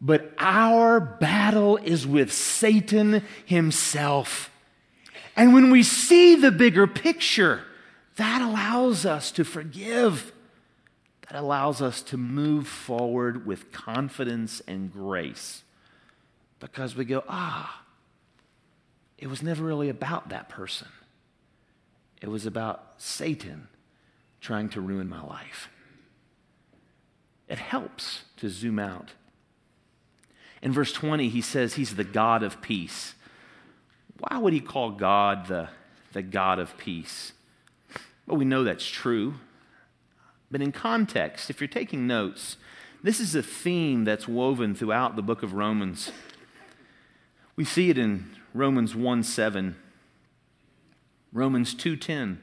But 0.00 0.32
our 0.38 1.00
battle 1.00 1.78
is 1.78 2.06
with 2.06 2.32
Satan 2.32 3.22
himself. 3.44 4.50
And 5.36 5.52
when 5.52 5.70
we 5.70 5.82
see 5.82 6.34
the 6.34 6.50
bigger 6.50 6.86
picture, 6.86 7.62
that 8.16 8.40
allows 8.40 9.04
us 9.04 9.30
to 9.32 9.44
forgive. 9.44 10.32
That 11.28 11.38
allows 11.38 11.82
us 11.82 12.02
to 12.02 12.16
move 12.16 12.66
forward 12.66 13.46
with 13.46 13.70
confidence 13.72 14.62
and 14.66 14.90
grace 14.90 15.62
because 16.58 16.96
we 16.96 17.04
go, 17.04 17.22
ah, 17.28 17.82
it 19.18 19.28
was 19.28 19.42
never 19.42 19.62
really 19.64 19.88
about 19.88 20.30
that 20.30 20.48
person. 20.48 20.88
It 22.22 22.28
was 22.28 22.46
about 22.46 22.94
Satan 22.96 23.68
trying 24.40 24.68
to 24.70 24.80
ruin 24.80 25.08
my 25.08 25.22
life. 25.22 25.68
It 27.48 27.58
helps 27.58 28.22
to 28.38 28.48
zoom 28.48 28.78
out. 28.78 29.12
In 30.62 30.72
verse 30.72 30.92
20, 30.92 31.28
he 31.28 31.40
says 31.40 31.74
he's 31.74 31.96
the 31.96 32.04
God 32.04 32.42
of 32.42 32.62
peace. 32.62 33.14
Why 34.18 34.38
would 34.38 34.52
he 34.52 34.60
call 34.60 34.90
God 34.90 35.46
the, 35.48 35.68
the 36.12 36.22
God 36.22 36.58
of 36.58 36.76
peace? 36.78 37.32
Well, 38.26 38.36
we 38.36 38.44
know 38.44 38.64
that's 38.64 38.86
true. 38.86 39.34
But 40.50 40.62
in 40.62 40.72
context, 40.72 41.50
if 41.50 41.60
you're 41.60 41.68
taking 41.68 42.06
notes, 42.06 42.56
this 43.02 43.20
is 43.20 43.34
a 43.34 43.42
theme 43.42 44.04
that's 44.04 44.28
woven 44.28 44.74
throughout 44.74 45.16
the 45.16 45.22
book 45.22 45.42
of 45.42 45.52
Romans. 45.52 46.10
We 47.56 47.64
see 47.64 47.90
it 47.90 47.98
in 47.98 48.30
Romans 48.54 48.94
1 48.94 49.22
7, 49.22 49.76
Romans 51.32 51.74
2 51.74 51.96
10, 51.96 52.40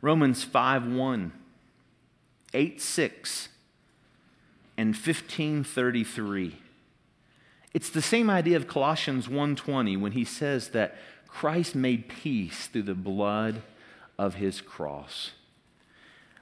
Romans 0.00 0.44
5 0.44 0.86
1, 0.86 1.32
8 2.54 2.80
6, 2.80 3.48
and 4.76 4.96
15 4.96 5.64
33. 5.64 6.61
It's 7.74 7.90
the 7.90 8.02
same 8.02 8.28
idea 8.28 8.56
of 8.56 8.66
Colossians 8.66 9.28
1:20 9.28 9.96
when 9.96 10.12
he 10.12 10.24
says 10.24 10.68
that 10.70 10.96
Christ 11.26 11.74
made 11.74 12.08
peace 12.08 12.66
through 12.66 12.82
the 12.82 12.94
blood 12.94 13.62
of 14.18 14.34
his 14.34 14.60
cross. 14.60 15.32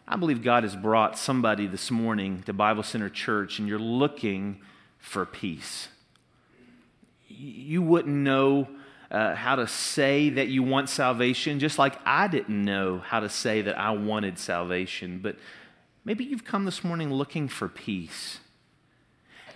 I 0.09 0.17
believe 0.17 0.43
God 0.43 0.65
has 0.65 0.75
brought 0.75 1.17
somebody 1.17 1.69
this 1.69 1.91
morning 1.91 2.43
to 2.43 2.53
Bible 2.53 2.83
Center 2.83 3.09
Church 3.09 3.61
and 3.61 3.69
you're 3.69 3.79
looking 3.79 4.61
for 4.99 5.25
peace. 5.25 5.89
You 7.29 7.81
wouldn't 7.81 8.17
know 8.17 8.69
uh, 9.11 9.37
how 9.37 9.55
to 9.55 9.69
say 9.69 10.31
that 10.31 10.49
you 10.49 10.65
want 10.65 10.89
salvation, 10.89 11.61
just 11.61 11.79
like 11.79 11.97
I 12.05 12.27
didn't 12.27 12.65
know 12.65 12.99
how 12.99 13.21
to 13.21 13.29
say 13.29 13.63
that 13.63 13.79
I 13.79 13.93
wanted 13.93 14.39
salvation. 14.39 15.21
But 15.23 15.37
maybe 16.05 16.25
you've 16.25 16.45
come 16.45 16.65
this 16.65 16.83
morning 16.83 17.13
looking 17.13 17.47
for 17.47 17.69
peace. 17.69 18.41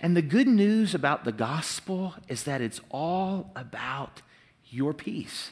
And 0.05 0.15
the 0.15 0.21
good 0.21 0.47
news 0.47 0.93
about 0.93 1.23
the 1.23 1.31
gospel 1.31 2.13
is 2.27 2.43
that 2.43 2.61
it's 2.61 2.79
all 2.91 3.49
about 3.55 4.21
your 4.69 4.93
peace 4.93 5.49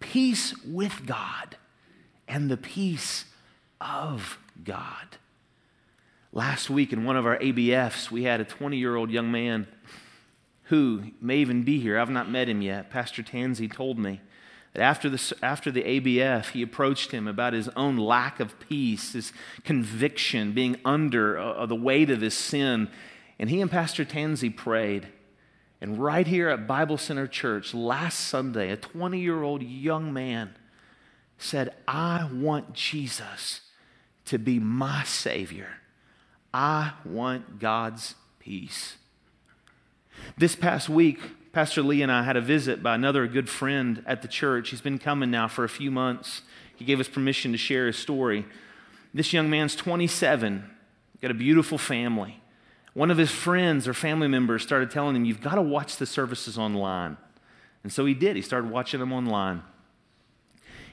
peace 0.00 0.60
with 0.64 1.06
God 1.06 1.56
and 2.26 2.50
the 2.50 2.56
peace 2.56 3.26
of 3.80 4.40
God. 4.64 5.18
Last 6.32 6.68
week 6.68 6.92
in 6.92 7.04
one 7.04 7.16
of 7.16 7.26
our 7.26 7.38
ABFs, 7.38 8.10
we 8.10 8.24
had 8.24 8.40
a 8.40 8.44
20 8.44 8.76
year 8.76 8.96
old 8.96 9.12
young 9.12 9.30
man 9.30 9.68
who 10.64 11.04
may 11.20 11.36
even 11.36 11.62
be 11.62 11.78
here. 11.78 11.96
I've 11.96 12.10
not 12.10 12.28
met 12.28 12.48
him 12.48 12.60
yet. 12.60 12.90
Pastor 12.90 13.22
Tansey 13.22 13.72
told 13.72 14.00
me 14.00 14.20
that 14.72 14.82
after 14.82 15.08
the, 15.08 15.36
after 15.44 15.70
the 15.70 15.84
ABF, 15.84 16.50
he 16.50 16.62
approached 16.62 17.12
him 17.12 17.28
about 17.28 17.52
his 17.52 17.68
own 17.76 17.98
lack 17.98 18.40
of 18.40 18.58
peace, 18.58 19.12
his 19.12 19.32
conviction, 19.62 20.50
being 20.50 20.76
under 20.84 21.38
uh, 21.38 21.66
the 21.66 21.76
weight 21.76 22.10
of 22.10 22.20
his 22.20 22.34
sin. 22.34 22.88
And 23.38 23.50
he 23.50 23.60
and 23.60 23.70
Pastor 23.70 24.04
Tansey 24.04 24.50
prayed. 24.54 25.08
And 25.80 26.02
right 26.02 26.26
here 26.26 26.48
at 26.48 26.66
Bible 26.66 26.98
Center 26.98 27.26
Church 27.26 27.72
last 27.72 28.18
Sunday, 28.18 28.70
a 28.70 28.76
20 28.76 29.20
year 29.20 29.42
old 29.42 29.62
young 29.62 30.12
man 30.12 30.54
said, 31.38 31.74
I 31.86 32.28
want 32.32 32.72
Jesus 32.72 33.60
to 34.26 34.38
be 34.38 34.58
my 34.58 35.04
Savior. 35.04 35.68
I 36.52 36.92
want 37.04 37.60
God's 37.60 38.16
peace. 38.40 38.96
This 40.36 40.56
past 40.56 40.88
week, 40.88 41.20
Pastor 41.52 41.82
Lee 41.82 42.02
and 42.02 42.10
I 42.10 42.24
had 42.24 42.36
a 42.36 42.40
visit 42.40 42.82
by 42.82 42.94
another 42.94 43.26
good 43.26 43.48
friend 43.48 44.02
at 44.06 44.22
the 44.22 44.28
church. 44.28 44.70
He's 44.70 44.80
been 44.80 44.98
coming 44.98 45.30
now 45.30 45.48
for 45.48 45.64
a 45.64 45.68
few 45.68 45.90
months. 45.90 46.42
He 46.74 46.84
gave 46.84 47.00
us 47.00 47.08
permission 47.08 47.52
to 47.52 47.58
share 47.58 47.86
his 47.86 47.96
story. 47.96 48.44
This 49.14 49.32
young 49.32 49.48
man's 49.48 49.74
27, 49.76 50.68
got 51.22 51.30
a 51.30 51.34
beautiful 51.34 51.78
family. 51.78 52.40
One 52.98 53.12
of 53.12 53.16
his 53.16 53.30
friends 53.30 53.86
or 53.86 53.94
family 53.94 54.26
members 54.26 54.64
started 54.64 54.90
telling 54.90 55.14
him, 55.14 55.24
You've 55.24 55.40
got 55.40 55.54
to 55.54 55.62
watch 55.62 55.98
the 55.98 56.04
services 56.04 56.58
online. 56.58 57.16
And 57.84 57.92
so 57.92 58.04
he 58.04 58.12
did. 58.12 58.34
He 58.34 58.42
started 58.42 58.72
watching 58.72 58.98
them 58.98 59.12
online. 59.12 59.62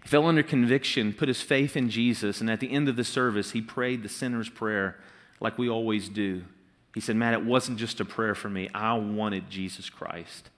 He 0.04 0.08
fell 0.08 0.28
under 0.28 0.44
conviction, 0.44 1.14
put 1.14 1.30
his 1.30 1.42
faith 1.42 1.76
in 1.76 1.90
Jesus, 1.90 2.42
and 2.42 2.48
at 2.52 2.60
the 2.60 2.70
end 2.70 2.88
of 2.88 2.96
the 2.96 3.04
service, 3.04 3.54
he 3.54 3.60
prayed 3.60 4.04
the 4.04 4.10
sinner's 4.10 4.50
prayer 4.50 5.00
like 5.40 5.58
we 5.58 5.68
always 5.68 6.08
do. 6.08 6.44
He 6.94 7.02
said, 7.02 7.16
Matt, 7.16 7.34
it 7.34 7.44
wasn't 7.44 7.80
just 7.80 8.00
a 8.00 8.06
prayer 8.06 8.36
for 8.36 8.52
me. 8.52 8.70
I 8.72 8.94
wanted 8.94 9.50
Jesus 9.50 9.90
Christ. 9.90 10.52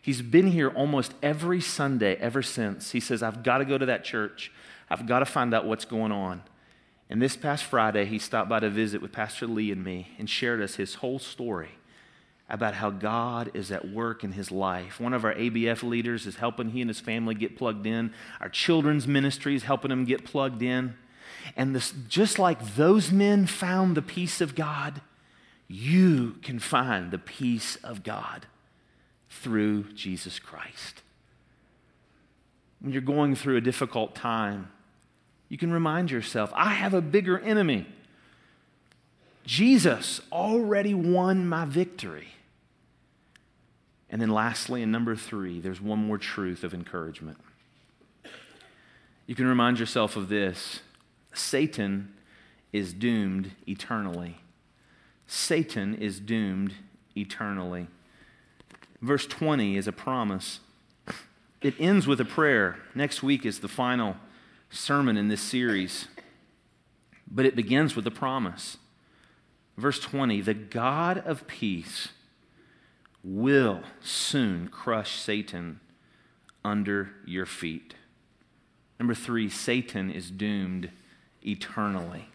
He's 0.00 0.22
been 0.22 0.46
here 0.46 0.68
almost 0.68 1.12
every 1.24 1.60
Sunday 1.60 2.14
ever 2.20 2.40
since. 2.40 2.92
He 2.92 3.00
says, 3.00 3.20
I've 3.20 3.42
got 3.42 3.58
to 3.58 3.64
go 3.64 3.78
to 3.78 3.86
that 3.86 4.04
church. 4.04 4.52
I've 4.88 5.08
got 5.08 5.18
to 5.18 5.26
find 5.26 5.52
out 5.54 5.66
what's 5.66 5.84
going 5.84 6.12
on. 6.12 6.44
And 7.10 7.22
this 7.22 7.36
past 7.36 7.64
Friday, 7.64 8.04
he 8.04 8.18
stopped 8.18 8.48
by 8.48 8.60
to 8.60 8.68
visit 8.68 9.00
with 9.00 9.12
Pastor 9.12 9.46
Lee 9.46 9.72
and 9.72 9.82
me 9.82 10.08
and 10.18 10.28
shared 10.28 10.60
us 10.60 10.74
his 10.74 10.96
whole 10.96 11.18
story 11.18 11.70
about 12.50 12.74
how 12.74 12.90
God 12.90 13.50
is 13.54 13.70
at 13.70 13.88
work 13.88 14.24
in 14.24 14.32
his 14.32 14.50
life. 14.50 15.00
One 15.00 15.12
of 15.12 15.24
our 15.24 15.34
ABF 15.34 15.82
leaders 15.82 16.26
is 16.26 16.36
helping 16.36 16.70
he 16.70 16.80
and 16.80 16.88
his 16.88 17.00
family 17.00 17.34
get 17.34 17.56
plugged 17.56 17.86
in. 17.86 18.12
Our 18.40 18.48
children's 18.48 19.06
ministry 19.06 19.54
is 19.54 19.64
helping 19.64 19.90
them 19.90 20.04
get 20.04 20.24
plugged 20.24 20.62
in. 20.62 20.94
And 21.56 21.74
this, 21.74 21.92
just 22.08 22.38
like 22.38 22.74
those 22.74 23.10
men 23.12 23.46
found 23.46 23.96
the 23.96 24.02
peace 24.02 24.40
of 24.40 24.54
God, 24.54 25.00
you 25.66 26.36
can 26.42 26.58
find 26.58 27.10
the 27.10 27.18
peace 27.18 27.76
of 27.76 28.02
God 28.02 28.46
through 29.28 29.92
Jesus 29.92 30.38
Christ. 30.38 31.02
When 32.80 32.92
you're 32.92 33.02
going 33.02 33.34
through 33.34 33.56
a 33.56 33.62
difficult 33.62 34.14
time, 34.14 34.70
you 35.48 35.58
can 35.58 35.72
remind 35.72 36.10
yourself 36.10 36.52
I 36.54 36.70
have 36.74 36.94
a 36.94 37.00
bigger 37.00 37.38
enemy. 37.38 37.86
Jesus 39.44 40.20
already 40.30 40.92
won 40.92 41.48
my 41.48 41.64
victory. 41.64 42.28
And 44.10 44.20
then, 44.20 44.30
lastly, 44.30 44.82
in 44.82 44.90
number 44.90 45.16
three, 45.16 45.60
there's 45.60 45.80
one 45.80 45.98
more 45.98 46.18
truth 46.18 46.64
of 46.64 46.72
encouragement. 46.72 47.38
You 49.26 49.34
can 49.34 49.46
remind 49.46 49.78
yourself 49.78 50.16
of 50.16 50.28
this 50.28 50.80
Satan 51.32 52.14
is 52.72 52.92
doomed 52.92 53.52
eternally. 53.66 54.38
Satan 55.26 55.94
is 55.94 56.20
doomed 56.20 56.72
eternally. 57.16 57.88
Verse 59.02 59.26
20 59.26 59.76
is 59.76 59.86
a 59.86 59.92
promise. 59.92 60.60
It 61.60 61.74
ends 61.78 62.06
with 62.06 62.20
a 62.20 62.24
prayer. 62.24 62.78
Next 62.94 63.22
week 63.22 63.44
is 63.44 63.60
the 63.60 63.68
final 63.68 64.16
sermon 64.70 65.16
in 65.16 65.28
this 65.28 65.40
series, 65.40 66.06
but 67.30 67.46
it 67.46 67.56
begins 67.56 67.96
with 67.96 68.06
a 68.06 68.10
promise. 68.10 68.76
Verse 69.76 70.00
20 70.00 70.40
The 70.40 70.54
God 70.54 71.18
of 71.18 71.46
peace 71.46 72.08
will 73.22 73.82
soon 74.00 74.68
crush 74.68 75.20
Satan 75.20 75.80
under 76.64 77.10
your 77.24 77.46
feet. 77.46 77.94
Number 78.98 79.14
three, 79.14 79.48
Satan 79.48 80.10
is 80.10 80.30
doomed 80.30 80.90
eternally. 81.46 82.28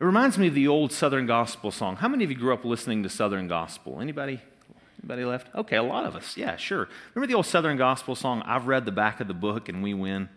It 0.00 0.04
reminds 0.04 0.38
me 0.38 0.48
of 0.48 0.54
the 0.54 0.66
old 0.66 0.92
Southern 0.92 1.26
Gospel 1.26 1.70
song. 1.70 1.96
How 1.96 2.08
many 2.08 2.24
of 2.24 2.30
you 2.30 2.36
grew 2.36 2.52
up 2.52 2.64
listening 2.64 3.02
to 3.04 3.08
Southern 3.08 3.46
Gospel? 3.46 4.00
Anybody? 4.00 4.40
Anybody 5.02 5.24
left? 5.24 5.48
Okay, 5.54 5.76
a 5.76 5.82
lot 5.82 6.04
of 6.04 6.14
us. 6.14 6.36
Yeah, 6.36 6.56
sure. 6.56 6.88
Remember 7.14 7.26
the 7.26 7.36
old 7.36 7.46
Southern 7.46 7.76
Gospel 7.76 8.14
song, 8.14 8.42
I've 8.46 8.66
read 8.66 8.84
the 8.84 8.92
back 8.92 9.20
of 9.20 9.28
the 9.28 9.34
book 9.34 9.68
and 9.68 9.82
we 9.82 9.94
win? 9.94 10.28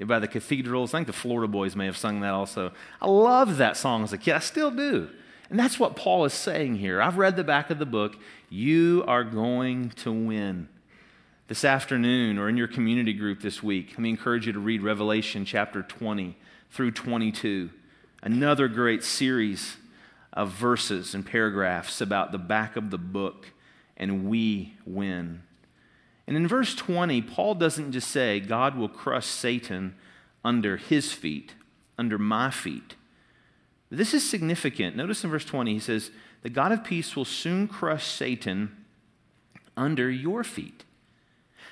By 0.00 0.18
the 0.18 0.28
cathedrals. 0.28 0.94
I 0.94 0.98
think 0.98 1.08
the 1.08 1.12
Florida 1.12 1.50
boys 1.50 1.74
may 1.74 1.86
have 1.86 1.96
sung 1.96 2.20
that 2.20 2.32
also. 2.32 2.72
I 3.02 3.08
loved 3.08 3.56
that 3.56 3.76
song 3.76 4.04
as 4.04 4.12
a 4.12 4.18
kid. 4.18 4.34
I 4.34 4.38
still 4.38 4.70
do. 4.70 5.10
And 5.50 5.58
that's 5.58 5.78
what 5.78 5.96
Paul 5.96 6.24
is 6.24 6.32
saying 6.32 6.76
here. 6.76 7.02
I've 7.02 7.18
read 7.18 7.36
the 7.36 7.44
back 7.44 7.70
of 7.70 7.78
the 7.78 7.86
book. 7.86 8.16
You 8.48 9.04
are 9.06 9.24
going 9.24 9.90
to 9.96 10.12
win. 10.12 10.68
This 11.48 11.64
afternoon 11.64 12.38
or 12.38 12.48
in 12.48 12.58
your 12.58 12.68
community 12.68 13.14
group 13.14 13.40
this 13.40 13.62
week, 13.62 13.90
let 13.92 14.00
me 14.00 14.10
encourage 14.10 14.46
you 14.46 14.52
to 14.52 14.58
read 14.58 14.82
Revelation 14.82 15.46
chapter 15.46 15.82
20 15.82 16.36
through 16.70 16.90
22. 16.90 17.70
Another 18.22 18.68
great 18.68 19.02
series 19.02 19.76
of 20.32 20.50
verses 20.50 21.14
and 21.14 21.24
paragraphs 21.24 22.00
about 22.00 22.32
the 22.32 22.38
back 22.38 22.76
of 22.76 22.90
the 22.90 22.98
book, 22.98 23.52
and 23.98 24.28
we 24.28 24.74
win. 24.86 25.42
And 26.26 26.36
in 26.36 26.46
verse 26.46 26.74
20, 26.74 27.20
Paul 27.22 27.54
doesn't 27.54 27.92
just 27.92 28.10
say, 28.10 28.40
God 28.40 28.76
will 28.76 28.88
crush 28.88 29.26
Satan 29.26 29.96
under 30.44 30.76
his 30.76 31.12
feet, 31.12 31.54
under 31.98 32.18
my 32.18 32.50
feet. 32.50 32.94
This 33.90 34.14
is 34.14 34.28
significant. 34.28 34.96
Notice 34.96 35.24
in 35.24 35.30
verse 35.30 35.44
20, 35.44 35.72
he 35.72 35.80
says, 35.80 36.10
The 36.42 36.50
God 36.50 36.72
of 36.72 36.84
peace 36.84 37.16
will 37.16 37.24
soon 37.24 37.66
crush 37.66 38.06
Satan 38.06 38.84
under 39.76 40.10
your 40.10 40.44
feet. 40.44 40.84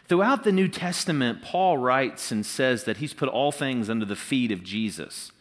Throughout 0.08 0.44
the 0.44 0.52
New 0.52 0.68
Testament, 0.68 1.42
Paul 1.42 1.78
writes 1.78 2.30
and 2.30 2.46
says 2.46 2.84
that 2.84 2.98
he's 2.98 3.12
put 3.12 3.28
all 3.28 3.52
things 3.52 3.90
under 3.90 4.04
the 4.04 4.16
feet 4.16 4.52
of 4.52 4.62
Jesus. 4.62 5.32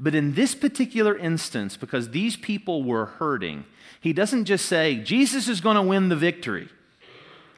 But 0.00 0.14
in 0.14 0.34
this 0.34 0.54
particular 0.54 1.16
instance, 1.16 1.76
because 1.76 2.10
these 2.10 2.36
people 2.36 2.82
were 2.82 3.06
hurting, 3.06 3.64
he 4.06 4.12
doesn't 4.12 4.44
just 4.44 4.66
say, 4.66 4.98
Jesus 4.98 5.48
is 5.48 5.60
going 5.60 5.74
to 5.74 5.82
win 5.82 6.10
the 6.10 6.14
victory. 6.14 6.68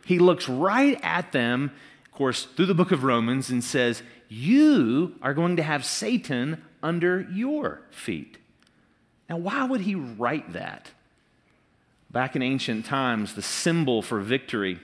He 0.07 0.19
looks 0.19 0.49
right 0.49 0.99
at 1.03 1.31
them, 1.33 1.71
of 2.07 2.13
course, 2.13 2.45
through 2.45 2.65
the 2.65 2.75
book 2.75 2.91
of 2.91 3.05
Romans, 3.05 3.51
and 3.51 3.63
says, 3.63 4.03
You 4.31 5.15
are 5.21 5.35
going 5.35 5.57
to 5.57 5.63
have 5.63 5.85
Satan 5.85 6.65
under 6.83 7.29
your 7.31 7.83
feet. 7.91 8.39
Now, 9.29 9.37
why 9.37 9.67
would 9.67 9.83
he 9.83 9.95
write 9.95 10.55
that? 10.55 10.91
Back 12.11 12.35
in 12.35 12.41
ancient 12.41 12.87
times, 12.87 13.35
the 13.35 13.43
symbol 13.43 14.01
for 14.01 14.19
victory, 14.19 14.81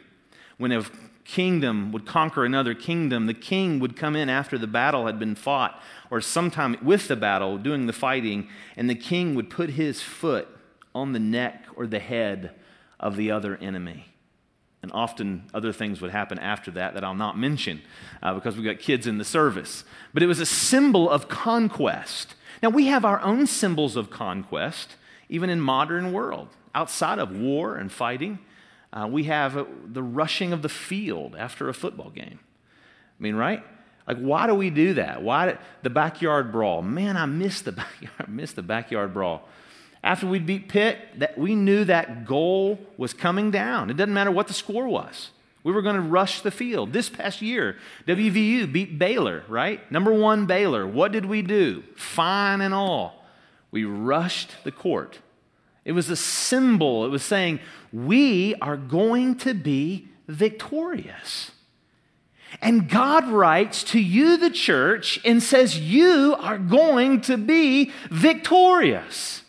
when 0.59 0.71
a 0.71 0.85
kingdom 1.25 1.93
would 1.93 2.05
conquer 2.05 2.45
another 2.45 2.75
kingdom, 2.75 3.25
the 3.25 3.33
king 3.33 3.81
would 3.81 3.97
come 3.97 4.17
in 4.17 4.29
after 4.29 4.59
the 4.59 4.67
battle 4.67 5.07
had 5.07 5.19
been 5.19 5.35
fought, 5.35 5.83
or 6.11 6.21
sometime 6.21 6.77
with 6.83 7.09
the 7.09 7.17
battle, 7.17 7.57
doing 7.57 7.87
the 7.87 7.95
fighting, 7.95 8.49
and 8.77 8.91
the 8.91 8.95
king 8.95 9.35
would 9.35 9.49
put 9.49 9.71
his 9.71 10.03
foot 10.03 10.54
on 10.95 11.13
the 11.13 11.19
neck 11.19 11.65
or 11.77 11.87
the 11.87 11.99
head 11.99 12.53
of 13.01 13.17
the 13.17 13.31
other 13.31 13.57
enemy. 13.57 14.07
And 14.83 14.93
often 14.93 15.45
other 15.55 15.73
things 15.73 16.01
would 16.01 16.11
happen 16.11 16.39
after 16.39 16.71
that 16.73 16.95
that 16.95 17.05
I'll 17.05 17.15
not 17.15 17.39
mention 17.39 17.81
uh, 18.23 18.35
because 18.35 18.55
we've 18.55 18.67
got 18.67 18.79
kids 18.79 19.07
in 19.07 19.17
the 19.19 19.25
service. 19.25 19.85
But 20.13 20.23
it 20.23 20.27
was 20.27 20.41
a 20.41 20.47
symbol 20.47 21.09
of 21.09 21.29
conquest. 21.29 22.35
Now, 22.63 22.69
we 22.69 22.87
have 22.87 23.05
our 23.05 23.21
own 23.21 23.47
symbols 23.47 23.97
of 23.97 24.11
conquest, 24.11 24.97
even 25.29 25.49
in 25.49 25.61
modern 25.61 26.13
world. 26.13 26.49
Outside 26.75 27.19
of 27.19 27.35
war 27.35 27.77
and 27.77 27.91
fighting, 27.91 28.41
uh, 28.93 29.09
we 29.11 29.25
have 29.25 29.57
uh, 29.57 29.65
the 29.87 30.03
rushing 30.03 30.53
of 30.53 30.63
the 30.63 30.69
field 30.69 31.35
after 31.35 31.69
a 31.69 31.75
football 31.75 32.11
game. 32.11 32.39
I 33.19 33.23
mean, 33.23 33.37
right? 33.37 33.65
Like, 34.07 34.19
why 34.19 34.47
do 34.47 34.55
we 34.55 34.71
do 34.71 34.95
that? 34.95 35.23
Why 35.23 35.57
the 35.83 35.91
backyard 35.91 36.53
brawl? 36.53 36.83
Man, 36.83 37.17
I 37.17 37.27
miss 37.27 37.63
the 37.63 37.73
backyard, 37.73 38.15
I 38.21 38.31
miss 38.31 38.53
the 38.53 38.63
backyard 38.63 39.15
brawl. 39.15 39.49
After 40.05 40.27
we 40.27 40.39
beat 40.39 40.69
Pitt, 40.69 40.99
that 41.19 41.39
we 41.39 41.55
knew 41.55 41.85
that 41.87 42.27
goal 42.27 42.79
was 42.99 43.15
coming 43.15 43.51
down. 43.51 43.89
It 43.89 43.97
doesn't 43.97 44.13
matter 44.13 44.31
what 44.31 44.49
the 44.49 44.53
score 44.53 44.87
was. 44.87 45.31
We 45.63 45.73
were 45.73 45.81
going 45.81 45.97
to 45.97 46.03
rush 46.03 46.43
the 46.43 46.51
field. 46.51 46.93
This 46.93 47.09
past 47.09 47.41
year, 47.41 47.79
WVU 48.07 48.71
beat 48.71 48.99
Baylor, 48.99 49.45
right? 49.49 49.91
Number 49.91 50.13
one 50.13 50.45
Baylor. 50.45 50.87
What 50.87 51.11
did 51.11 51.25
we 51.25 51.41
do? 51.41 51.83
Fine 51.97 52.61
and 52.61 52.75
all. 52.75 53.25
We 53.71 53.87
rushed 53.87 54.51
the 54.63 54.71
court. 54.71 55.21
It 55.87 55.93
was 55.93 56.11
a 56.11 56.17
symbol. 56.17 57.07
It 57.07 57.09
was 57.09 57.23
saying, 57.23 57.61
we 57.91 58.57
are 58.57 58.77
going 58.77 59.37
to 59.39 59.55
be 59.55 60.09
victorious. 60.29 61.51
And 62.61 62.91
God 62.91 63.27
writes 63.29 63.85
to 63.85 63.99
you, 63.99 64.37
the 64.37 64.51
church, 64.51 65.19
and 65.25 65.43
says, 65.43 65.79
You 65.79 66.37
are 66.39 66.59
going 66.59 67.23
to 67.23 67.39
be 67.39 67.91
victorious. 68.11 69.44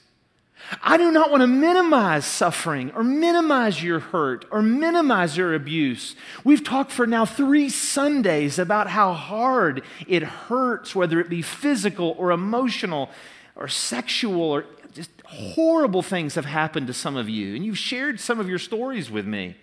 I 0.81 0.97
do 0.97 1.11
not 1.11 1.31
want 1.31 1.41
to 1.41 1.47
minimize 1.47 2.25
suffering 2.25 2.91
or 2.95 3.03
minimize 3.03 3.83
your 3.83 3.99
hurt 3.99 4.45
or 4.51 4.61
minimize 4.61 5.37
your 5.37 5.53
abuse. 5.53 6.15
We've 6.43 6.63
talked 6.63 6.91
for 6.91 7.05
now 7.05 7.25
three 7.25 7.69
Sundays 7.69 8.57
about 8.57 8.87
how 8.87 9.13
hard 9.13 9.83
it 10.07 10.23
hurts, 10.23 10.95
whether 10.95 11.19
it 11.19 11.29
be 11.29 11.41
physical 11.41 12.15
or 12.17 12.31
emotional 12.31 13.09
or 13.55 13.67
sexual 13.67 14.41
or 14.41 14.65
just 14.93 15.11
horrible 15.25 16.01
things 16.01 16.35
have 16.35 16.45
happened 16.45 16.87
to 16.87 16.93
some 16.93 17.15
of 17.15 17.29
you. 17.29 17.55
And 17.55 17.65
you've 17.65 17.77
shared 17.77 18.19
some 18.19 18.39
of 18.39 18.49
your 18.49 18.59
stories 18.59 19.11
with 19.11 19.27
me. 19.27 19.55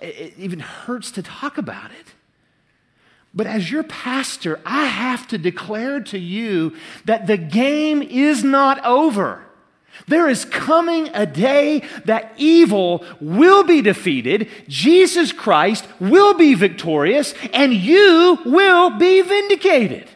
It 0.00 0.34
even 0.38 0.60
hurts 0.60 1.10
to 1.12 1.22
talk 1.22 1.58
about 1.58 1.90
it. 1.90 2.13
But 3.34 3.46
as 3.48 3.70
your 3.70 3.82
pastor, 3.82 4.60
I 4.64 4.84
have 4.84 5.26
to 5.28 5.38
declare 5.38 6.00
to 6.00 6.18
you 6.18 6.76
that 7.04 7.26
the 7.26 7.36
game 7.36 8.00
is 8.02 8.44
not 8.44 8.84
over. 8.84 9.44
There 10.06 10.28
is 10.28 10.44
coming 10.44 11.08
a 11.14 11.26
day 11.26 11.82
that 12.04 12.32
evil 12.36 13.04
will 13.20 13.64
be 13.64 13.80
defeated, 13.80 14.48
Jesus 14.68 15.32
Christ 15.32 15.86
will 16.00 16.34
be 16.34 16.54
victorious, 16.54 17.34
and 17.52 17.72
you 17.72 18.38
will 18.44 18.90
be 18.90 19.22
vindicated. 19.22 20.08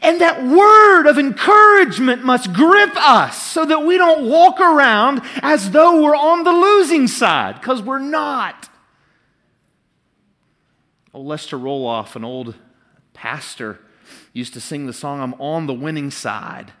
And 0.00 0.20
that 0.20 0.42
word 0.42 1.06
of 1.06 1.18
encouragement 1.18 2.24
must 2.24 2.52
grip 2.52 2.96
us 2.96 3.40
so 3.42 3.64
that 3.66 3.84
we 3.84 3.98
don't 3.98 4.28
walk 4.28 4.60
around 4.60 5.20
as 5.42 5.70
though 5.70 6.02
we're 6.02 6.16
on 6.16 6.44
the 6.44 6.52
losing 6.52 7.08
side, 7.08 7.56
because 7.60 7.82
we're 7.82 7.98
not. 7.98 8.70
Oh, 11.14 11.20
Lester 11.20 11.58
Roloff, 11.58 12.16
an 12.16 12.24
old 12.24 12.54
pastor, 13.12 13.80
used 14.32 14.54
to 14.54 14.60
sing 14.60 14.86
the 14.86 14.92
song, 14.92 15.20
I'm 15.20 15.34
on 15.34 15.66
the 15.66 15.74
winning 15.74 16.10
side. 16.10 16.72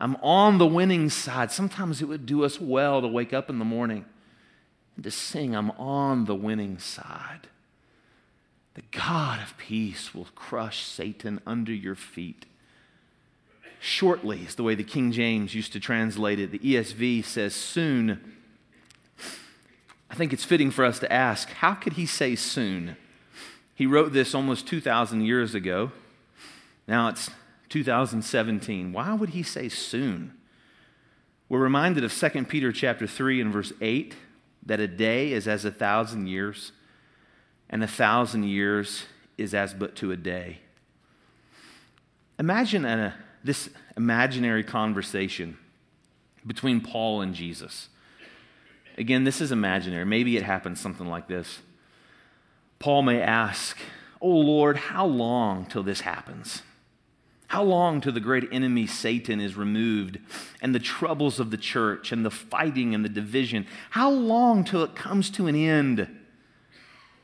I'm 0.00 0.16
on 0.16 0.58
the 0.58 0.66
winning 0.66 1.08
side. 1.10 1.50
Sometimes 1.50 2.02
it 2.02 2.06
would 2.06 2.26
do 2.26 2.44
us 2.44 2.60
well 2.60 3.00
to 3.00 3.08
wake 3.08 3.32
up 3.32 3.48
in 3.48 3.58
the 3.58 3.64
morning 3.64 4.04
and 4.94 5.04
to 5.04 5.10
sing, 5.10 5.54
I'm 5.54 5.70
on 5.72 6.24
the 6.24 6.34
winning 6.34 6.78
side. 6.78 7.48
The 8.74 8.82
God 8.90 9.40
of 9.40 9.56
peace 9.56 10.14
will 10.14 10.28
crush 10.34 10.82
Satan 10.82 11.40
under 11.46 11.72
your 11.72 11.94
feet. 11.94 12.44
Shortly 13.80 14.40
is 14.40 14.54
the 14.54 14.62
way 14.62 14.74
the 14.74 14.84
King 14.84 15.12
James 15.12 15.54
used 15.54 15.72
to 15.72 15.80
translate 15.80 16.40
it. 16.40 16.50
The 16.50 16.58
ESV 16.58 17.24
says 17.24 17.54
soon. 17.54 18.34
I 20.10 20.14
think 20.14 20.32
it's 20.32 20.44
fitting 20.44 20.70
for 20.70 20.84
us 20.84 20.98
to 20.98 21.12
ask 21.12 21.48
how 21.50 21.74
could 21.74 21.94
he 21.94 22.04
say 22.04 22.36
soon? 22.36 22.96
He 23.76 23.86
wrote 23.86 24.14
this 24.14 24.34
almost 24.34 24.66
2,000 24.66 25.20
years 25.20 25.54
ago. 25.54 25.92
Now 26.88 27.08
it's 27.08 27.30
2017. 27.68 28.90
Why 28.90 29.12
would 29.12 29.28
he 29.30 29.42
say 29.42 29.68
soon? 29.68 30.32
We're 31.50 31.60
reminded 31.60 32.02
of 32.02 32.12
2 32.12 32.44
Peter 32.46 32.72
chapter 32.72 33.06
3 33.06 33.42
and 33.42 33.52
verse 33.52 33.74
8 33.82 34.16
that 34.64 34.80
a 34.80 34.88
day 34.88 35.30
is 35.30 35.46
as 35.46 35.66
a 35.66 35.70
thousand 35.70 36.26
years, 36.26 36.72
and 37.68 37.84
a 37.84 37.86
thousand 37.86 38.44
years 38.44 39.04
is 39.36 39.52
as 39.52 39.74
but 39.74 39.94
to 39.96 40.10
a 40.10 40.16
day. 40.16 40.60
Imagine 42.38 42.86
a, 42.86 43.14
this 43.44 43.68
imaginary 43.96 44.64
conversation 44.64 45.58
between 46.46 46.80
Paul 46.80 47.20
and 47.20 47.34
Jesus. 47.34 47.90
Again, 48.96 49.24
this 49.24 49.42
is 49.42 49.52
imaginary. 49.52 50.06
Maybe 50.06 50.38
it 50.38 50.42
happens 50.44 50.80
something 50.80 51.06
like 51.06 51.28
this. 51.28 51.58
Paul 52.78 53.02
may 53.02 53.20
ask, 53.20 53.78
Oh 54.20 54.28
Lord, 54.28 54.76
how 54.76 55.06
long 55.06 55.66
till 55.66 55.82
this 55.82 56.00
happens? 56.00 56.62
How 57.48 57.62
long 57.62 58.00
till 58.00 58.12
the 58.12 58.20
great 58.20 58.48
enemy 58.50 58.86
Satan 58.86 59.40
is 59.40 59.56
removed 59.56 60.18
and 60.60 60.74
the 60.74 60.80
troubles 60.80 61.38
of 61.38 61.50
the 61.50 61.56
church 61.56 62.10
and 62.10 62.24
the 62.24 62.30
fighting 62.30 62.94
and 62.94 63.04
the 63.04 63.08
division? 63.08 63.66
How 63.90 64.10
long 64.10 64.64
till 64.64 64.82
it 64.82 64.96
comes 64.96 65.30
to 65.30 65.46
an 65.46 65.54
end? 65.54 66.08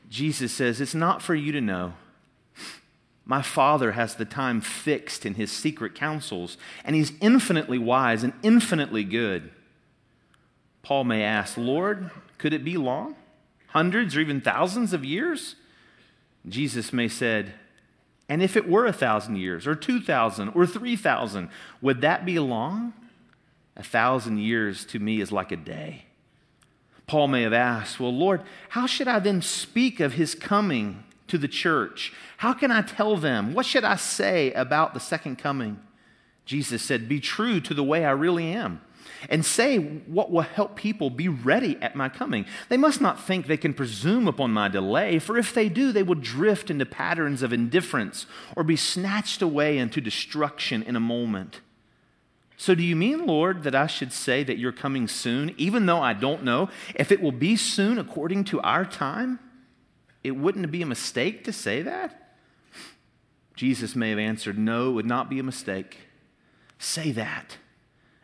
Jesus 0.09 0.53
says, 0.53 0.79
It's 0.79 0.95
not 0.95 1.21
for 1.21 1.35
you 1.35 1.51
to 1.51 1.61
know. 1.61 1.93
My 3.25 3.41
Father 3.41 3.93
has 3.93 4.15
the 4.15 4.25
time 4.25 4.61
fixed 4.61 5.25
in 5.25 5.35
his 5.35 5.51
secret 5.51 5.95
counsels, 5.95 6.57
and 6.83 6.95
he's 6.95 7.13
infinitely 7.21 7.77
wise 7.77 8.23
and 8.23 8.33
infinitely 8.43 9.03
good. 9.03 9.49
Paul 10.81 11.05
may 11.05 11.23
ask, 11.23 11.57
Lord, 11.57 12.11
could 12.37 12.53
it 12.53 12.65
be 12.65 12.75
long? 12.77 13.15
Hundreds 13.73 14.15
or 14.15 14.21
even 14.21 14.39
thousands 14.39 14.93
of 14.93 15.03
years? 15.03 15.55
Jesus 16.47 16.93
may 16.93 17.07
said, 17.07 17.53
and 18.29 18.41
if 18.41 18.55
it 18.55 18.69
were 18.69 18.85
a 18.85 18.93
thousand 18.93 19.37
years, 19.37 19.67
or 19.67 19.75
two 19.75 19.99
thousand, 19.99 20.49
or 20.49 20.65
three 20.65 20.95
thousand, 20.95 21.49
would 21.81 22.01
that 22.01 22.25
be 22.25 22.39
long? 22.39 22.93
A 23.75 23.83
thousand 23.83 24.37
years 24.37 24.85
to 24.85 24.99
me 24.99 25.19
is 25.19 25.31
like 25.31 25.51
a 25.51 25.57
day. 25.57 26.05
Paul 27.07 27.27
may 27.27 27.41
have 27.41 27.53
asked, 27.53 27.99
Well, 27.99 28.13
Lord, 28.13 28.43
how 28.69 28.85
should 28.85 29.07
I 29.07 29.19
then 29.19 29.41
speak 29.41 29.99
of 29.99 30.13
his 30.13 30.35
coming 30.35 31.03
to 31.27 31.37
the 31.37 31.47
church? 31.47 32.13
How 32.37 32.53
can 32.53 32.71
I 32.71 32.81
tell 32.83 33.17
them? 33.17 33.53
What 33.53 33.65
should 33.65 33.83
I 33.83 33.95
say 33.95 34.53
about 34.53 34.93
the 34.93 34.99
second 34.99 35.37
coming? 35.37 35.79
Jesus 36.45 36.81
said, 36.81 37.09
Be 37.09 37.19
true 37.19 37.59
to 37.61 37.73
the 37.73 37.83
way 37.83 38.05
I 38.05 38.11
really 38.11 38.47
am 38.47 38.81
and 39.29 39.45
say 39.45 39.77
what 39.77 40.31
will 40.31 40.41
help 40.41 40.75
people 40.75 41.09
be 41.09 41.27
ready 41.27 41.77
at 41.81 41.95
my 41.95 42.09
coming. 42.09 42.45
They 42.69 42.77
must 42.77 43.01
not 43.01 43.23
think 43.23 43.47
they 43.47 43.57
can 43.57 43.73
presume 43.73 44.27
upon 44.27 44.51
my 44.51 44.67
delay, 44.67 45.19
for 45.19 45.37
if 45.37 45.53
they 45.53 45.69
do, 45.69 45.91
they 45.91 46.03
will 46.03 46.15
drift 46.15 46.69
into 46.69 46.85
patterns 46.85 47.41
of 47.41 47.53
indifference 47.53 48.25
or 48.55 48.63
be 48.63 48.75
snatched 48.75 49.41
away 49.41 49.77
into 49.77 50.01
destruction 50.01 50.83
in 50.83 50.95
a 50.95 51.01
moment. 51.01 51.61
So, 52.55 52.75
do 52.75 52.83
you 52.83 52.95
mean, 52.95 53.25
Lord, 53.25 53.63
that 53.63 53.75
I 53.75 53.87
should 53.87 54.13
say 54.13 54.43
that 54.43 54.57
you're 54.57 54.71
coming 54.71 55.07
soon, 55.07 55.53
even 55.57 55.85
though 55.85 55.99
I 55.99 56.13
don't 56.13 56.43
know 56.43 56.69
if 56.95 57.11
it 57.11 57.21
will 57.21 57.31
be 57.31 57.55
soon 57.55 57.97
according 57.97 58.45
to 58.45 58.61
our 58.61 58.85
time? 58.85 59.39
It 60.23 60.31
wouldn't 60.31 60.71
be 60.71 60.81
a 60.81 60.85
mistake 60.85 61.43
to 61.45 61.51
say 61.51 61.81
that? 61.81 62.35
Jesus 63.55 63.95
may 63.95 64.11
have 64.11 64.19
answered, 64.19 64.57
No, 64.57 64.89
it 64.89 64.93
would 64.93 65.05
not 65.05 65.29
be 65.29 65.39
a 65.39 65.43
mistake. 65.43 65.97
Say 66.77 67.11
that 67.11 67.57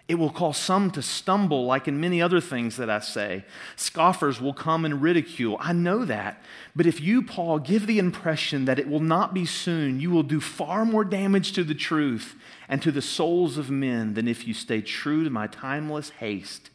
it 0.10 0.16
will 0.16 0.32
cause 0.32 0.58
some 0.58 0.90
to 0.90 1.04
stumble, 1.04 1.68
like 1.68 1.88
in 1.88 2.02
many 2.02 2.20
other 2.20 2.42
things 2.42 2.78
that 2.78 2.90
I 2.90 3.00
say. 3.00 3.46
Scoffers 3.76 4.42
will 4.42 4.56
come 4.56 4.84
and 4.84 5.04
ridicule. 5.04 5.56
I 5.60 5.72
know 5.72 6.04
that. 6.04 6.42
But 6.76 6.88
if 6.88 7.00
you, 7.00 7.22
Paul, 7.22 7.60
give 7.60 7.86
the 7.86 8.00
impression 8.00 8.66
that 8.66 8.80
it 8.80 8.90
will 8.90 9.02
not 9.02 9.36
be 9.36 9.46
soon, 9.46 10.00
you 10.00 10.10
will 10.10 10.24
do 10.24 10.42
far 10.42 10.84
more 10.84 11.06
damage 11.06 11.52
to 11.54 11.64
the 11.64 11.76
truth 11.76 12.36
and 12.68 12.82
to 12.82 12.92
the 12.92 13.04
souls 13.04 13.60
of 13.60 13.70
men 13.70 14.16
than 14.16 14.28
if 14.28 14.48
you 14.48 14.54
stay 14.56 14.82
true 14.82 15.24
to 15.24 15.30
my 15.30 15.46
timeless 15.46 16.10
haste 16.10 16.72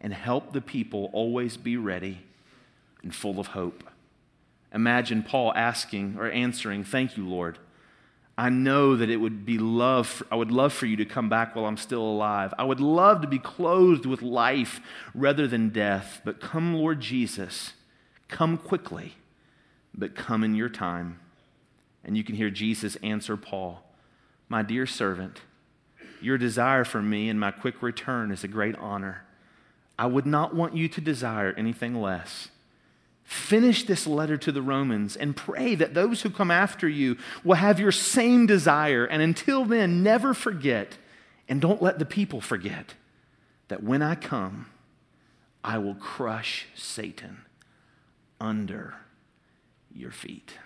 and 0.00 0.12
help 0.12 0.52
the 0.52 0.60
people 0.60 1.10
always 1.12 1.56
be 1.56 1.76
ready 1.76 2.22
and 3.04 3.14
full 3.14 3.38
of 3.38 3.48
hope. 3.48 3.84
Imagine 4.74 5.22
Paul 5.22 5.52
asking 5.54 6.16
or 6.18 6.28
answering, 6.28 6.82
Thank 6.82 7.16
you, 7.16 7.24
Lord. 7.28 7.58
I 8.36 8.48
know 8.48 8.96
that 8.96 9.10
it 9.10 9.18
would 9.18 9.46
be 9.46 9.58
love. 9.58 10.22
I 10.30 10.36
would 10.36 10.50
love 10.50 10.72
for 10.72 10.86
you 10.86 10.96
to 10.96 11.04
come 11.04 11.28
back 11.28 11.54
while 11.54 11.66
I'm 11.66 11.76
still 11.76 12.02
alive. 12.02 12.52
I 12.58 12.64
would 12.64 12.80
love 12.80 13.22
to 13.22 13.28
be 13.28 13.38
clothed 13.38 14.06
with 14.06 14.22
life 14.22 14.80
rather 15.14 15.46
than 15.46 15.68
death. 15.68 16.20
But 16.24 16.40
come, 16.40 16.74
Lord 16.74 17.00
Jesus, 17.00 17.74
come 18.28 18.58
quickly, 18.58 19.14
but 19.94 20.16
come 20.16 20.42
in 20.42 20.56
your 20.56 20.68
time. 20.68 21.20
And 22.04 22.16
you 22.16 22.24
can 22.24 22.34
hear 22.34 22.50
Jesus 22.50 22.96
answer 22.96 23.36
Paul, 23.36 23.84
My 24.48 24.62
dear 24.62 24.86
servant, 24.86 25.42
your 26.20 26.36
desire 26.36 26.84
for 26.84 27.00
me 27.00 27.28
and 27.28 27.38
my 27.38 27.52
quick 27.52 27.82
return 27.82 28.32
is 28.32 28.42
a 28.42 28.48
great 28.48 28.76
honor. 28.78 29.24
I 29.96 30.06
would 30.06 30.26
not 30.26 30.54
want 30.54 30.76
you 30.76 30.88
to 30.88 31.00
desire 31.00 31.54
anything 31.56 31.94
less. 32.00 32.48
Finish 33.24 33.84
this 33.84 34.06
letter 34.06 34.36
to 34.36 34.52
the 34.52 34.62
Romans 34.62 35.16
and 35.16 35.34
pray 35.34 35.74
that 35.74 35.94
those 35.94 36.22
who 36.22 36.30
come 36.30 36.50
after 36.50 36.88
you 36.88 37.16
will 37.42 37.54
have 37.54 37.80
your 37.80 37.92
same 37.92 38.46
desire. 38.46 39.04
And 39.06 39.22
until 39.22 39.64
then, 39.64 40.02
never 40.02 40.34
forget, 40.34 40.98
and 41.48 41.60
don't 41.60 41.82
let 41.82 41.98
the 41.98 42.04
people 42.04 42.40
forget, 42.40 42.94
that 43.68 43.82
when 43.82 44.02
I 44.02 44.14
come, 44.14 44.66
I 45.64 45.78
will 45.78 45.94
crush 45.94 46.66
Satan 46.74 47.42
under 48.38 48.94
your 49.90 50.10
feet. 50.10 50.58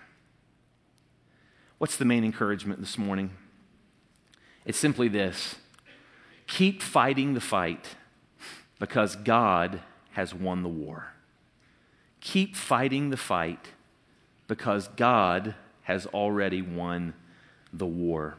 What's 1.77 1.95
the 1.95 2.03
main 2.03 2.25
encouragement 2.25 2.81
this 2.81 2.97
morning? 2.97 3.31
It's 4.65 4.77
simply 4.77 5.07
this 5.07 5.55
keep 6.45 6.81
fighting 6.81 7.35
the 7.35 7.41
fight 7.41 7.95
because 8.79 9.15
God 9.15 9.79
has 10.11 10.33
won 10.33 10.63
the 10.63 10.69
war. 10.69 11.13
Keep 12.21 12.55
fighting 12.55 13.09
the 13.09 13.17
fight 13.17 13.69
because 14.47 14.87
God 14.89 15.55
has 15.83 16.05
already 16.07 16.61
won 16.61 17.13
the 17.73 17.85
war. 17.85 18.37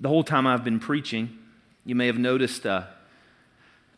The 0.00 0.08
whole 0.08 0.24
time 0.24 0.46
I've 0.46 0.64
been 0.64 0.80
preaching, 0.80 1.38
you 1.84 1.94
may 1.94 2.06
have 2.06 2.18
noticed 2.18 2.64
a 2.64 2.88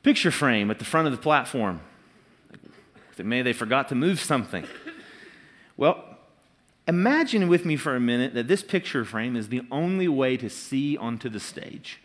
picture 0.02 0.30
frame 0.30 0.70
at 0.70 0.78
the 0.78 0.84
front 0.84 1.06
of 1.06 1.12
the 1.12 1.18
platform. 1.18 1.80
Maybe 3.16 3.42
they 3.42 3.52
forgot 3.52 3.88
to 3.90 3.94
move 3.94 4.20
something. 4.20 4.66
Well, 5.76 6.18
imagine 6.88 7.48
with 7.48 7.64
me 7.64 7.76
for 7.76 7.94
a 7.94 8.00
minute 8.00 8.34
that 8.34 8.48
this 8.48 8.62
picture 8.62 9.04
frame 9.04 9.36
is 9.36 9.48
the 9.48 9.62
only 9.70 10.08
way 10.08 10.36
to 10.36 10.50
see 10.50 10.96
onto 10.96 11.28
the 11.28 11.40
stage. 11.40 12.01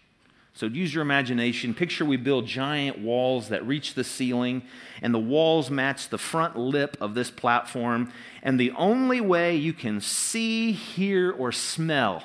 So 0.57 0.65
use 0.65 0.91
your 0.91 1.03
imagination. 1.03 1.75
Picture 1.75 2.03
we 2.03 2.17
build 2.17 2.47
giant 2.47 2.97
walls 2.97 3.49
that 3.49 3.63
reach 3.67 3.93
the 3.93 4.03
ceiling, 4.03 4.63
and 5.03 5.13
the 5.13 5.19
walls 5.19 5.69
match 5.69 6.09
the 6.09 6.17
front 6.17 6.57
lip 6.57 6.97
of 6.99 7.13
this 7.13 7.29
platform. 7.29 8.11
And 8.41 8.59
the 8.59 8.71
only 8.71 9.21
way 9.21 9.55
you 9.55 9.71
can 9.71 10.01
see, 10.01 10.71
hear, 10.71 11.31
or 11.31 11.51
smell 11.51 12.23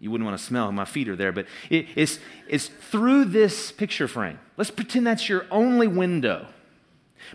you 0.00 0.10
wouldn't 0.10 0.26
want 0.26 0.38
to 0.38 0.44
smell 0.44 0.70
my 0.70 0.84
feet 0.84 1.08
are 1.08 1.16
there 1.16 1.32
but 1.32 1.46
it, 1.70 1.86
it's, 1.94 2.18
it's 2.46 2.66
through 2.66 3.24
this 3.24 3.72
picture 3.72 4.08
frame 4.08 4.38
let's 4.58 4.70
pretend 4.70 5.06
that's 5.06 5.30
your 5.30 5.46
only 5.50 5.86
window 5.86 6.46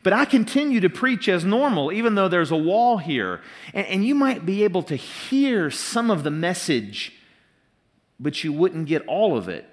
but 0.03 0.13
i 0.13 0.23
continue 0.23 0.79
to 0.79 0.89
preach 0.89 1.27
as 1.27 1.43
normal 1.43 1.91
even 1.91 2.13
though 2.13 2.27
there's 2.27 2.51
a 2.51 2.57
wall 2.57 2.97
here 2.97 3.41
and, 3.73 3.87
and 3.87 4.05
you 4.05 4.13
might 4.13 4.45
be 4.45 4.63
able 4.63 4.83
to 4.83 4.95
hear 4.95 5.71
some 5.71 6.11
of 6.11 6.23
the 6.23 6.29
message 6.29 7.13
but 8.19 8.43
you 8.43 8.53
wouldn't 8.53 8.85
get 8.85 9.05
all 9.07 9.37
of 9.37 9.47
it 9.47 9.68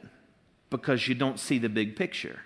because 0.76 1.08
you 1.08 1.14
don't 1.14 1.40
see 1.40 1.58
the 1.58 1.68
big 1.68 1.96
picture. 1.96 2.40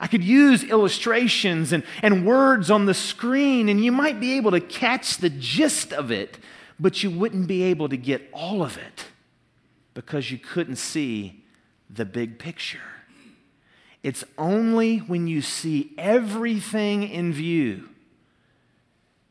I 0.00 0.06
could 0.06 0.24
use 0.24 0.64
illustrations 0.64 1.72
and, 1.72 1.84
and 2.02 2.26
words 2.26 2.70
on 2.70 2.86
the 2.86 2.94
screen, 2.94 3.68
and 3.68 3.84
you 3.84 3.92
might 3.92 4.18
be 4.18 4.36
able 4.36 4.50
to 4.52 4.60
catch 4.60 5.18
the 5.18 5.30
gist 5.30 5.92
of 5.92 6.10
it, 6.10 6.38
but 6.80 7.02
you 7.02 7.10
wouldn't 7.10 7.46
be 7.46 7.62
able 7.64 7.88
to 7.88 7.96
get 7.96 8.28
all 8.32 8.62
of 8.62 8.76
it 8.76 9.06
because 9.94 10.30
you 10.30 10.38
couldn't 10.38 10.76
see 10.76 11.44
the 11.88 12.04
big 12.04 12.38
picture. 12.38 12.80
It's 14.02 14.24
only 14.36 14.98
when 14.98 15.26
you 15.28 15.42
see 15.42 15.92
everything 15.96 17.04
in 17.04 17.32
view, 17.32 17.88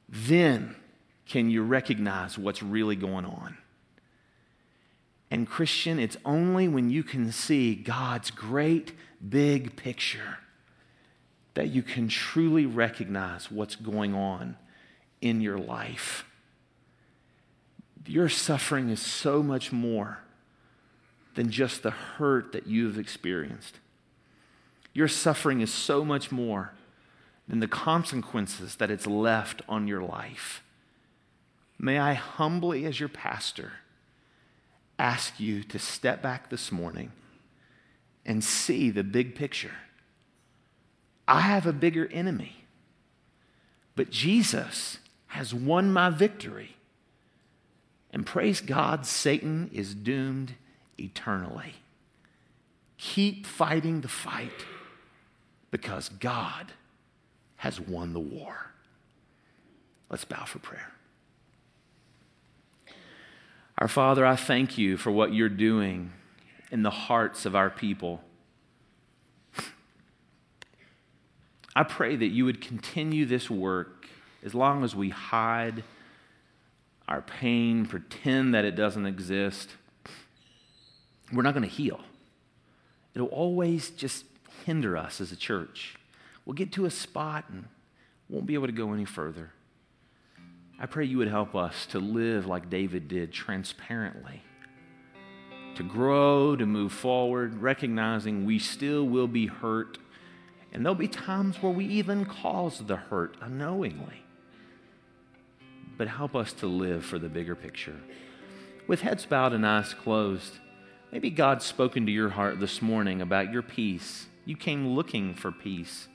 then 0.07 0.75
can 1.25 1.49
you 1.49 1.63
recognize 1.63 2.37
what's 2.37 2.63
really 2.63 2.95
going 2.95 3.25
on. 3.25 3.57
And, 5.31 5.47
Christian, 5.47 5.97
it's 5.97 6.17
only 6.25 6.67
when 6.67 6.89
you 6.89 7.03
can 7.03 7.31
see 7.31 7.73
God's 7.73 8.29
great 8.31 8.91
big 9.27 9.77
picture 9.77 10.39
that 11.53 11.69
you 11.69 11.81
can 11.81 12.09
truly 12.09 12.65
recognize 12.65 13.49
what's 13.49 13.77
going 13.77 14.13
on 14.13 14.57
in 15.21 15.39
your 15.39 15.57
life. 15.57 16.25
Your 18.05 18.27
suffering 18.27 18.89
is 18.89 18.99
so 18.99 19.41
much 19.41 19.71
more 19.71 20.19
than 21.35 21.49
just 21.49 21.81
the 21.81 21.91
hurt 21.91 22.51
that 22.51 22.67
you've 22.67 22.99
experienced. 22.99 23.79
Your 24.93 25.07
suffering 25.07 25.61
is 25.61 25.73
so 25.73 26.03
much 26.03 26.29
more 26.29 26.73
than 27.47 27.59
the 27.59 27.67
consequences 27.67 28.75
that 28.75 28.91
it's 28.91 29.07
left 29.07 29.61
on 29.69 29.87
your 29.87 30.01
life. 30.01 30.61
May 31.79 31.99
I 31.99 32.13
humbly, 32.15 32.85
as 32.85 32.99
your 32.99 33.09
pastor, 33.09 33.73
ask 35.01 35.39
you 35.39 35.63
to 35.63 35.79
step 35.79 36.21
back 36.21 36.49
this 36.51 36.71
morning 36.71 37.11
and 38.23 38.43
see 38.43 38.91
the 38.91 39.03
big 39.03 39.33
picture. 39.33 39.73
I 41.27 41.41
have 41.41 41.65
a 41.65 41.73
bigger 41.73 42.07
enemy, 42.11 42.65
but 43.95 44.11
Jesus 44.11 44.99
has 45.27 45.53
won 45.53 45.91
my 45.91 46.11
victory. 46.11 46.75
And 48.11 48.25
praise 48.25 48.61
God, 48.61 49.05
Satan 49.07 49.71
is 49.73 49.95
doomed 49.95 50.53
eternally. 50.99 51.73
Keep 52.97 53.47
fighting 53.47 54.01
the 54.01 54.07
fight 54.07 54.65
because 55.71 56.09
God 56.09 56.73
has 57.55 57.79
won 57.79 58.13
the 58.13 58.19
war. 58.19 58.71
Let's 60.09 60.25
bow 60.25 60.45
for 60.45 60.59
prayer. 60.59 60.91
Our 63.81 63.87
Father, 63.87 64.23
I 64.23 64.35
thank 64.35 64.77
you 64.77 64.95
for 64.95 65.09
what 65.09 65.33
you're 65.33 65.49
doing 65.49 66.11
in 66.69 66.83
the 66.83 66.91
hearts 66.91 67.47
of 67.47 67.55
our 67.55 67.71
people. 67.71 68.21
I 71.75 71.81
pray 71.81 72.15
that 72.15 72.27
you 72.27 72.45
would 72.45 72.61
continue 72.61 73.25
this 73.25 73.49
work 73.49 74.05
as 74.43 74.53
long 74.53 74.83
as 74.83 74.95
we 74.95 75.09
hide 75.09 75.83
our 77.07 77.23
pain, 77.23 77.87
pretend 77.87 78.53
that 78.53 78.65
it 78.65 78.75
doesn't 78.75 79.07
exist. 79.07 79.71
We're 81.33 81.41
not 81.41 81.55
going 81.55 81.67
to 81.67 81.75
heal. 81.75 82.01
It'll 83.15 83.29
always 83.29 83.89
just 83.89 84.25
hinder 84.63 84.95
us 84.95 85.19
as 85.19 85.31
a 85.31 85.35
church. 85.35 85.95
We'll 86.45 86.53
get 86.53 86.71
to 86.73 86.85
a 86.85 86.91
spot 86.91 87.45
and 87.49 87.65
won't 88.29 88.45
be 88.45 88.53
able 88.53 88.67
to 88.67 88.73
go 88.73 88.93
any 88.93 89.05
further. 89.05 89.53
I 90.81 90.87
pray 90.87 91.05
you 91.05 91.19
would 91.19 91.27
help 91.27 91.53
us 91.53 91.85
to 91.91 91.99
live 91.99 92.47
like 92.47 92.71
David 92.71 93.07
did, 93.07 93.31
transparently, 93.31 94.41
to 95.75 95.83
grow, 95.83 96.55
to 96.55 96.65
move 96.65 96.91
forward, 96.91 97.61
recognizing 97.61 98.45
we 98.45 98.57
still 98.57 99.03
will 99.07 99.27
be 99.27 99.45
hurt, 99.45 99.99
and 100.73 100.83
there'll 100.83 100.95
be 100.95 101.07
times 101.07 101.61
where 101.61 101.71
we 101.71 101.85
even 101.85 102.25
cause 102.25 102.79
the 102.79 102.95
hurt 102.95 103.37
unknowingly. 103.41 104.23
But 105.99 106.07
help 106.07 106.35
us 106.35 106.51
to 106.53 106.65
live 106.65 107.05
for 107.05 107.19
the 107.19 107.29
bigger 107.29 107.53
picture. 107.55 108.01
With 108.87 109.01
heads 109.01 109.27
bowed 109.27 109.53
and 109.53 109.67
eyes 109.67 109.93
closed, 109.93 110.57
maybe 111.11 111.29
God's 111.29 111.63
spoken 111.63 112.07
to 112.07 112.11
your 112.11 112.29
heart 112.29 112.59
this 112.59 112.81
morning 112.81 113.21
about 113.21 113.53
your 113.53 113.61
peace. 113.61 114.25
You 114.45 114.57
came 114.57 114.95
looking 114.95 115.35
for 115.35 115.51
peace. 115.51 116.07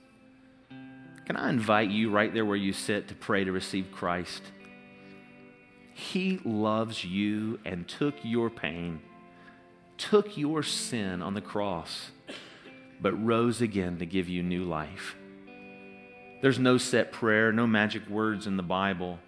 Can 1.24 1.36
I 1.36 1.50
invite 1.50 1.90
you 1.90 2.10
right 2.10 2.34
there 2.34 2.44
where 2.44 2.56
you 2.56 2.72
sit 2.72 3.06
to 3.08 3.14
pray 3.14 3.44
to 3.44 3.52
receive 3.52 3.92
Christ? 3.92 4.42
He 5.98 6.40
loves 6.44 7.06
you 7.06 7.58
and 7.64 7.88
took 7.88 8.16
your 8.22 8.50
pain, 8.50 9.00
took 9.96 10.36
your 10.36 10.62
sin 10.62 11.22
on 11.22 11.32
the 11.32 11.40
cross, 11.40 12.10
but 13.00 13.14
rose 13.14 13.62
again 13.62 13.96
to 13.96 14.04
give 14.04 14.28
you 14.28 14.42
new 14.42 14.64
life. 14.64 15.16
There's 16.42 16.58
no 16.58 16.76
set 16.76 17.12
prayer, 17.12 17.50
no 17.50 17.66
magic 17.66 18.06
words 18.10 18.46
in 18.46 18.58
the 18.58 18.62
Bible. 18.62 19.20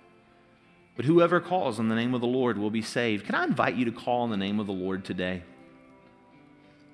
But 0.95 1.07
whoever 1.07 1.41
calls 1.41 1.79
on 1.79 1.89
the 1.89 1.95
name 1.95 2.13
of 2.13 2.21
the 2.21 2.27
Lord 2.27 2.59
will 2.59 2.71
be 2.71 2.83
saved. 2.83 3.25
Can 3.25 3.35
I 3.35 3.45
invite 3.45 3.77
you 3.77 3.87
to 3.87 3.93
call 3.93 4.21
on 4.21 4.31
the 4.31 4.37
name 4.37 4.61
of 4.61 4.67
the 4.67 4.73
Lord 4.75 5.07
today? 5.07 5.45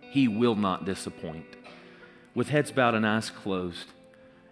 He 0.02 0.28
will 0.28 0.54
not 0.54 0.84
disappoint. 0.84 1.56
With 2.32 2.48
heads 2.48 2.70
bowed 2.70 2.94
and 2.94 3.04
eyes 3.04 3.28
closed, 3.28 3.88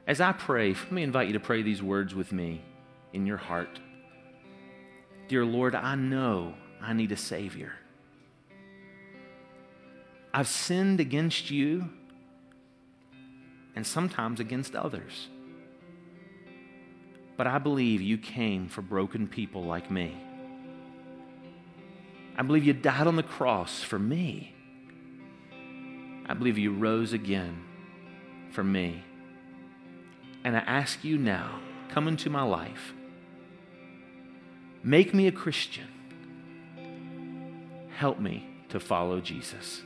as 0.04 0.20
I 0.20 0.32
pray, 0.32 0.72
let 0.72 0.90
me 0.90 1.04
invite 1.04 1.28
you 1.28 1.35
to 1.35 1.40
pray 1.40 1.62
these 1.62 1.80
words 1.80 2.12
with 2.12 2.32
me 2.32 2.62
in 3.12 3.24
your 3.24 3.37
heart. 3.37 3.78
Dear 5.33 5.47
Lord, 5.47 5.75
I 5.75 5.95
know 5.95 6.53
I 6.79 6.92
need 6.92 7.11
a 7.11 7.16
Savior. 7.16 7.73
I've 10.35 10.47
sinned 10.47 11.01
against 11.01 11.51
you 11.51 11.88
and 13.75 13.87
sometimes 13.87 14.40
against 14.40 14.77
others. 14.77 15.29
But 17.38 17.47
I 17.47 17.57
believe 17.57 18.03
you 18.03 18.18
came 18.18 18.68
for 18.68 18.83
broken 18.83 19.27
people 19.27 19.64
like 19.64 19.90
me. 19.90 20.14
I 22.37 22.42
believe 22.42 22.66
you 22.66 22.75
died 22.75 23.07
on 23.07 23.16
the 23.16 23.23
cross 23.23 23.83
for 23.83 23.99
me. 23.99 24.55
I 26.27 26.35
believe 26.35 26.59
you 26.59 26.75
rose 26.75 27.14
again 27.14 27.64
for 28.51 28.62
me. 28.62 29.03
And 30.45 30.55
I 30.55 30.61
ask 30.61 31.03
you 31.03 31.16
now, 31.16 31.59
come 31.88 32.07
into 32.07 32.29
my 32.29 32.42
life. 32.42 32.92
Make 34.83 35.14
me 35.14 35.29
a 35.29 35.33
Christian. 35.33 35.87
Help 37.97 38.18
me 38.18 38.49
to 38.71 38.81
follow 38.81 39.21
Jesus. 39.21 39.83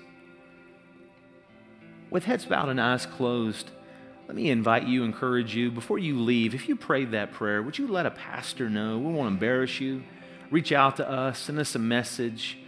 With 2.09 2.25
heads 2.25 2.47
bowed 2.47 2.71
and 2.71 2.81
eyes 2.81 3.05
closed, 3.05 3.71
let 4.27 4.37
me 4.37 4.51
invite 4.51 4.87
you, 4.87 5.05
encourage 5.05 5.55
you, 5.55 5.71
before 5.71 5.99
you 5.99 6.19
leave, 6.19 6.55
if 6.55 6.69
you 6.69 6.77
prayed 6.77 7.11
that 7.11 7.33
prayer, 7.33 7.63
would 7.63 7.79
you 7.79 7.87
let 7.87 8.07
a 8.07 8.11
pastor 8.11 8.71
know? 8.71 8.99
We 8.99 9.13
won't 9.13 9.29
embarrass 9.29 9.81
you. 9.81 10.03
Reach 10.51 10.73
out 10.73 10.97
to 10.97 11.09
us, 11.09 11.39
send 11.39 11.59
us 11.59 11.75
a 11.75 11.79
message, 11.79 12.59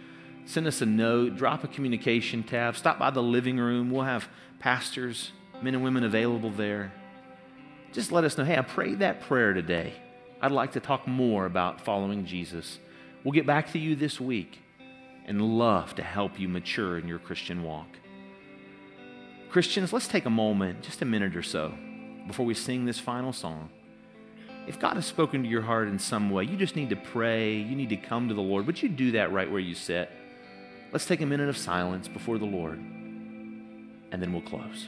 send 0.45 0.67
us 0.67 0.81
a 0.81 0.85
note, 0.85 1.35
drop 1.35 1.63
a 1.63 1.67
communication 1.67 2.43
tab, 2.43 2.75
stop 2.75 2.99
by 2.99 3.09
the 3.09 3.23
living 3.23 3.57
room. 3.57 3.89
We'll 3.89 4.03
have 4.03 4.27
pastors, 4.59 5.31
men 5.61 5.73
and 5.73 5.83
women 5.83 6.03
available 6.03 6.51
there. 6.51 6.91
Just 7.91 8.11
let 8.11 8.23
us 8.23 8.37
know 8.37 8.43
hey, 8.43 8.57
I 8.57 8.61
prayed 8.61 8.99
that 8.99 9.21
prayer 9.21 9.53
today. 9.53 9.93
I'd 10.41 10.51
like 10.51 10.71
to 10.73 10.79
talk 10.79 11.07
more 11.07 11.45
about 11.45 11.81
following 11.81 12.25
Jesus. 12.25 12.79
We'll 13.23 13.33
get 13.33 13.45
back 13.45 13.73
to 13.73 13.79
you 13.79 13.95
this 13.95 14.21
week 14.21 14.59
and 15.25 15.41
love 15.41 15.95
to 15.95 16.03
help 16.03 16.39
you 16.39 16.47
mature 16.47 16.97
in 16.97 17.07
your 17.07 17.19
Christian 17.19 17.63
walk. 17.63 17.87
Christians, 19.49 19.91
let's 19.91 20.07
take 20.07 20.25
a 20.25 20.29
moment, 20.29 20.81
just 20.81 21.01
a 21.01 21.05
minute 21.05 21.35
or 21.35 21.43
so, 21.43 21.73
before 22.27 22.45
we 22.45 22.53
sing 22.53 22.85
this 22.85 22.99
final 22.99 23.33
song. 23.33 23.69
If 24.65 24.79
God 24.79 24.93
has 24.93 25.05
spoken 25.05 25.43
to 25.43 25.49
your 25.49 25.63
heart 25.63 25.87
in 25.87 25.99
some 25.99 26.29
way, 26.29 26.45
you 26.45 26.55
just 26.55 26.75
need 26.75 26.91
to 26.91 26.95
pray, 26.95 27.55
you 27.55 27.75
need 27.75 27.89
to 27.89 27.97
come 27.97 28.27
to 28.29 28.33
the 28.33 28.41
Lord. 28.41 28.65
Would 28.67 28.81
you 28.81 28.87
do 28.87 29.11
that 29.11 29.33
right 29.33 29.49
where 29.49 29.59
you 29.59 29.75
sit? 29.75 30.09
Let's 30.93 31.05
take 31.05 31.21
a 31.21 31.25
minute 31.25 31.49
of 31.49 31.57
silence 31.57 32.07
before 32.07 32.37
the 32.37 32.45
Lord, 32.45 32.77
and 32.77 34.21
then 34.21 34.31
we'll 34.31 34.41
close. 34.41 34.87